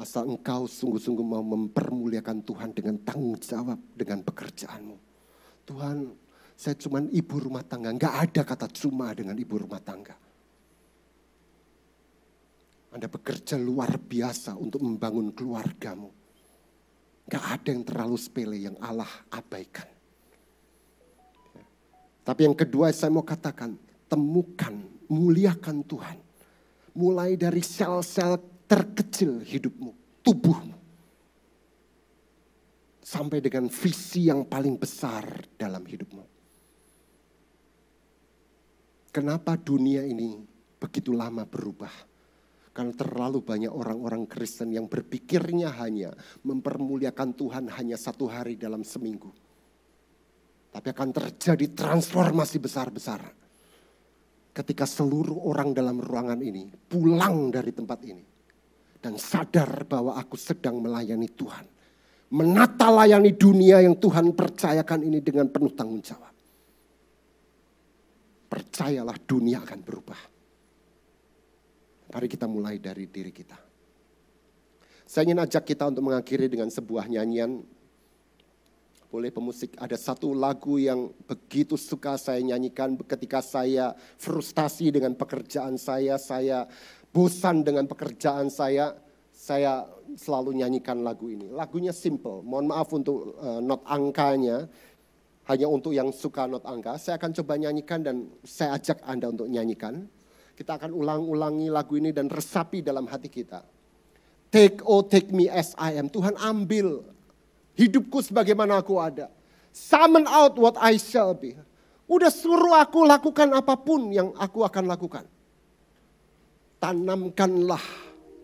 Asal 0.00 0.32
engkau 0.32 0.64
sungguh-sungguh 0.64 1.20
mau 1.20 1.44
mempermuliakan 1.44 2.40
Tuhan 2.40 2.72
dengan 2.72 2.96
tanggung 3.04 3.36
jawab 3.36 3.76
dengan 3.92 4.24
pekerjaanmu. 4.24 4.96
Tuhan, 5.68 6.08
saya 6.56 6.72
cuma 6.80 7.04
ibu 7.04 7.36
rumah 7.36 7.60
tangga. 7.60 7.92
Enggak 7.92 8.14
ada 8.16 8.42
kata 8.48 8.66
cuma 8.72 9.12
dengan 9.12 9.36
ibu 9.36 9.60
rumah 9.60 9.76
tangga. 9.84 10.16
Anda 12.96 13.06
bekerja 13.12 13.60
luar 13.60 14.00
biasa 14.00 14.56
untuk 14.56 14.80
membangun 14.80 15.36
keluargamu. 15.36 16.08
Enggak 17.28 17.44
ada 17.60 17.68
yang 17.68 17.84
terlalu 17.84 18.16
sepele 18.16 18.56
yang 18.56 18.76
Allah 18.80 19.10
abaikan. 19.28 19.86
Tapi 22.24 22.40
yang 22.48 22.56
kedua 22.56 22.88
saya 22.90 23.12
mau 23.12 23.22
katakan, 23.22 23.76
temukan 24.08 24.99
muliakan 25.10 25.82
Tuhan. 25.84 26.18
Mulai 26.94 27.38
dari 27.38 27.62
sel-sel 27.62 28.38
terkecil 28.66 29.42
hidupmu, 29.42 30.22
tubuhmu. 30.22 30.78
Sampai 33.02 33.42
dengan 33.42 33.66
visi 33.66 34.30
yang 34.30 34.46
paling 34.46 34.78
besar 34.78 35.26
dalam 35.58 35.82
hidupmu. 35.82 36.22
Kenapa 39.10 39.58
dunia 39.58 40.06
ini 40.06 40.38
begitu 40.78 41.10
lama 41.10 41.42
berubah? 41.42 41.90
Karena 42.70 42.94
terlalu 42.94 43.42
banyak 43.42 43.74
orang-orang 43.74 44.30
Kristen 44.30 44.70
yang 44.70 44.86
berpikirnya 44.86 45.74
hanya 45.82 46.14
mempermuliakan 46.46 47.34
Tuhan 47.34 47.64
hanya 47.74 47.98
satu 47.98 48.30
hari 48.30 48.54
dalam 48.54 48.86
seminggu. 48.86 49.34
Tapi 50.70 50.86
akan 50.94 51.10
terjadi 51.10 51.66
transformasi 51.74 52.62
besar-besaran 52.62 53.39
ketika 54.50 54.84
seluruh 54.86 55.46
orang 55.46 55.70
dalam 55.70 56.02
ruangan 56.02 56.42
ini 56.42 56.70
pulang 56.90 57.54
dari 57.54 57.70
tempat 57.70 58.00
ini 58.06 58.24
dan 59.00 59.16
sadar 59.16 59.88
bahwa 59.88 60.14
aku 60.20 60.36
sedang 60.36 60.78
melayani 60.78 61.28
Tuhan. 61.32 61.66
Menata 62.30 62.94
layani 62.94 63.34
dunia 63.34 63.82
yang 63.82 63.98
Tuhan 63.98 64.30
percayakan 64.38 65.02
ini 65.02 65.18
dengan 65.18 65.50
penuh 65.50 65.74
tanggung 65.74 65.98
jawab. 65.98 66.30
Percayalah 68.46 69.18
dunia 69.26 69.58
akan 69.66 69.80
berubah. 69.82 70.20
Mari 72.14 72.26
kita 72.30 72.46
mulai 72.46 72.78
dari 72.78 73.10
diri 73.10 73.34
kita. 73.34 73.58
Saya 75.10 75.26
ingin 75.26 75.42
ajak 75.42 75.66
kita 75.66 75.90
untuk 75.90 76.06
mengakhiri 76.06 76.46
dengan 76.46 76.70
sebuah 76.70 77.10
nyanyian 77.10 77.66
boleh 79.10 79.34
pemusik 79.34 79.74
ada 79.74 79.98
satu 79.98 80.30
lagu 80.30 80.78
yang 80.78 81.10
begitu 81.26 81.74
suka 81.74 82.14
saya 82.14 82.38
nyanyikan 82.38 82.94
ketika 82.94 83.42
saya 83.42 83.90
frustasi 84.16 84.94
dengan 84.94 85.18
pekerjaan 85.18 85.74
saya, 85.74 86.14
saya 86.14 86.70
bosan 87.10 87.66
dengan 87.66 87.90
pekerjaan 87.90 88.46
saya, 88.54 88.94
saya 89.34 89.82
selalu 90.14 90.62
nyanyikan 90.62 91.02
lagu 91.02 91.26
ini. 91.26 91.50
Lagunya 91.50 91.90
simple, 91.90 92.46
mohon 92.46 92.70
maaf 92.70 92.86
untuk 92.94 93.34
uh, 93.42 93.58
not 93.58 93.82
angkanya, 93.82 94.70
hanya 95.50 95.66
untuk 95.66 95.90
yang 95.90 96.14
suka 96.14 96.46
not 96.46 96.62
angka. 96.62 96.94
Saya 97.02 97.18
akan 97.18 97.34
coba 97.42 97.58
nyanyikan 97.58 98.06
dan 98.06 98.30
saya 98.46 98.78
ajak 98.78 99.02
Anda 99.02 99.34
untuk 99.34 99.50
nyanyikan. 99.50 100.06
Kita 100.54 100.78
akan 100.78 100.94
ulang-ulangi 100.94 101.66
lagu 101.66 101.98
ini 101.98 102.14
dan 102.14 102.30
resapi 102.30 102.78
dalam 102.78 103.10
hati 103.10 103.26
kita. 103.26 103.66
Take 104.54 104.86
oh 104.86 105.02
take 105.02 105.34
me 105.34 105.50
as 105.50 105.74
I 105.74 105.98
am. 105.98 106.06
Tuhan 106.06 106.38
ambil 106.38 107.02
hidupku 107.74 108.22
sebagaimana 108.24 108.80
aku 108.80 108.96
ada. 108.98 109.30
Summon 109.70 110.26
out 110.26 110.58
what 110.58 110.74
I 110.78 110.98
shall 110.98 111.34
be. 111.36 111.54
Udah 112.10 112.30
suruh 112.32 112.74
aku 112.74 113.06
lakukan 113.06 113.54
apa 113.54 113.78
pun 113.78 114.10
yang 114.10 114.34
aku 114.34 114.66
akan 114.66 114.90
lakukan. 114.90 115.24
Tanamkanlah 116.82 117.82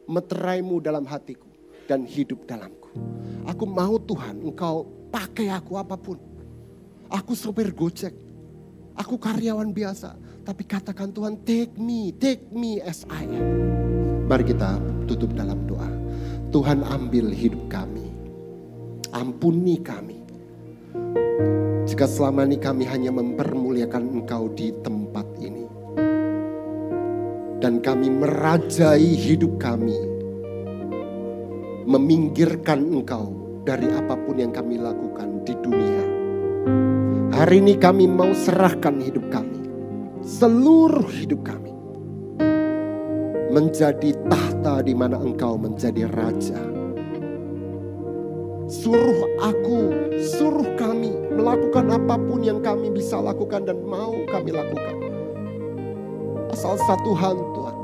meteraimu 0.06 0.78
dalam 0.78 1.02
hatiku 1.02 1.50
dan 1.90 2.06
hidup 2.06 2.46
dalamku. 2.46 2.94
Aku 3.46 3.66
mau 3.66 3.98
Tuhan 3.98 4.42
engkau 4.42 4.86
pakai 5.10 5.50
aku 5.50 5.78
apa 5.78 5.98
pun. 5.98 6.18
Aku 7.10 7.38
sopir 7.38 7.70
gojek. 7.70 8.14
Aku 8.98 9.18
karyawan 9.18 9.70
biasa. 9.70 10.14
Tapi 10.46 10.62
katakan 10.62 11.10
Tuhan 11.10 11.42
take 11.42 11.74
me, 11.74 12.14
take 12.14 12.50
me 12.54 12.78
as 12.82 13.02
I 13.10 13.26
am. 13.26 13.46
Mari 14.26 14.42
kita 14.46 14.78
tutup 15.06 15.34
dalam 15.34 15.66
doa. 15.70 15.86
Tuhan 16.50 16.82
ambil 16.82 17.30
hidup 17.30 17.66
kami 17.70 17.95
ampuni 19.16 19.80
kami. 19.80 20.20
Jika 21.88 22.04
selama 22.04 22.44
ini 22.44 22.60
kami 22.60 22.84
hanya 22.84 23.08
mempermuliakan 23.08 24.04
Engkau 24.12 24.52
di 24.52 24.68
tempat 24.84 25.24
ini. 25.40 25.64
Dan 27.56 27.80
kami 27.80 28.12
merajai 28.12 29.16
hidup 29.16 29.56
kami. 29.56 29.96
Meminggirkan 31.88 32.84
Engkau 32.84 33.32
dari 33.64 33.88
apa 33.88 34.12
pun 34.18 34.36
yang 34.36 34.52
kami 34.52 34.76
lakukan 34.76 35.40
di 35.48 35.54
dunia. 35.64 36.04
Hari 37.32 37.56
ini 37.62 37.74
kami 37.80 38.04
mau 38.10 38.36
serahkan 38.36 39.00
hidup 39.00 39.32
kami. 39.32 39.64
Seluruh 40.26 41.08
hidup 41.08 41.46
kami. 41.46 41.72
Menjadi 43.54 44.12
tahta 44.28 44.84
di 44.84 44.92
mana 44.92 45.16
Engkau 45.16 45.56
menjadi 45.56 46.04
raja 46.10 46.75
Suruh 48.66 49.38
aku, 49.38 49.94
suruh 50.18 50.74
kami 50.74 51.14
melakukan 51.30 51.86
apa 51.86 52.18
pun 52.18 52.42
yang 52.42 52.58
kami 52.58 52.90
bisa 52.90 53.14
lakukan 53.22 53.62
dan 53.62 53.78
mau 53.86 54.10
kami 54.26 54.50
lakukan. 54.50 54.94
Asal 56.50 56.74
satu 56.74 57.14
hal 57.14 57.38
Tuhan, 57.54 57.76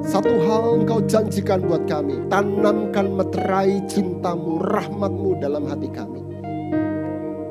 satu 0.00 0.32
hal 0.48 0.80
engkau 0.80 1.04
janjikan 1.04 1.68
buat 1.68 1.84
kami. 1.84 2.24
Tanamkan 2.32 3.12
meterai 3.12 3.84
cintamu, 3.84 4.64
rahmatmu 4.64 5.44
dalam 5.44 5.68
hati 5.68 5.92
kami. 5.92 6.24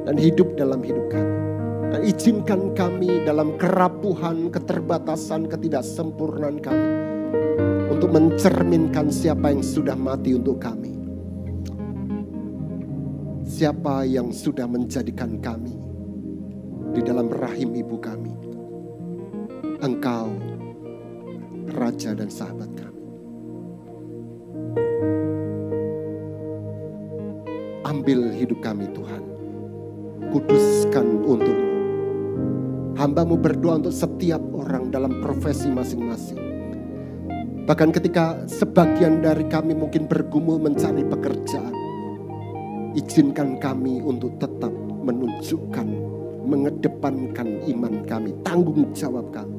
Dan 0.09 0.17
hidup 0.17 0.57
dalam 0.57 0.81
hidup 0.81 1.13
kami. 1.13 1.33
Dan 1.93 2.01
izinkan 2.09 2.73
kami 2.73 3.21
dalam 3.21 3.53
kerapuhan, 3.61 4.49
keterbatasan, 4.49 5.45
ketidaksempurnaan 5.45 6.57
kami. 6.57 6.89
Untuk 7.93 8.09
mencerminkan 8.09 9.13
siapa 9.13 9.53
yang 9.53 9.61
sudah 9.61 9.93
mati 9.93 10.33
untuk 10.33 10.57
kami 10.57 10.92
siapa 13.63 14.03
yang 14.03 14.27
sudah 14.35 14.67
menjadikan 14.67 15.39
kami 15.39 15.71
di 16.91 16.99
dalam 16.99 17.31
rahim 17.31 17.71
ibu 17.79 17.95
kami. 17.95 18.35
Engkau, 19.79 20.35
Raja 21.71 22.11
dan 22.11 22.27
sahabat 22.27 22.67
kami. 22.75 23.03
Ambil 27.87 28.35
hidup 28.35 28.59
kami 28.59 28.91
Tuhan. 28.91 29.23
Kuduskan 30.35 31.23
untukmu. 31.23 31.71
Hambamu 32.99 33.39
berdoa 33.39 33.79
untuk 33.79 33.95
setiap 33.95 34.43
orang 34.59 34.91
dalam 34.91 35.23
profesi 35.23 35.71
masing-masing. 35.71 36.43
Bahkan 37.63 37.95
ketika 37.95 38.43
sebagian 38.43 39.23
dari 39.23 39.47
kami 39.47 39.71
mungkin 39.71 40.11
bergumul 40.11 40.59
mencari 40.59 41.07
pekerjaan 41.07 41.82
izinkan 42.93 43.57
kami 43.57 43.99
untuk 43.99 44.37
tetap 44.37 44.71
menunjukkan, 45.03 45.87
mengedepankan 46.45 47.47
iman 47.73 47.93
kami, 48.05 48.31
tanggung 48.45 48.87
jawab 48.93 49.29
kami, 49.33 49.57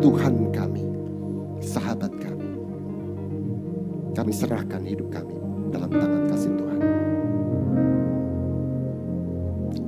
Tuhan 0.00 0.50
kami, 0.50 0.84
sahabat 1.60 2.12
kami. 2.18 2.48
Kami 4.10 4.32
serahkan 4.34 4.82
hidup 4.82 5.08
kami 5.12 5.36
dalam 5.70 5.90
tangan 5.92 6.22
kasih 6.34 6.52
Tuhan. 6.58 6.80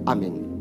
Amin. 0.07 0.52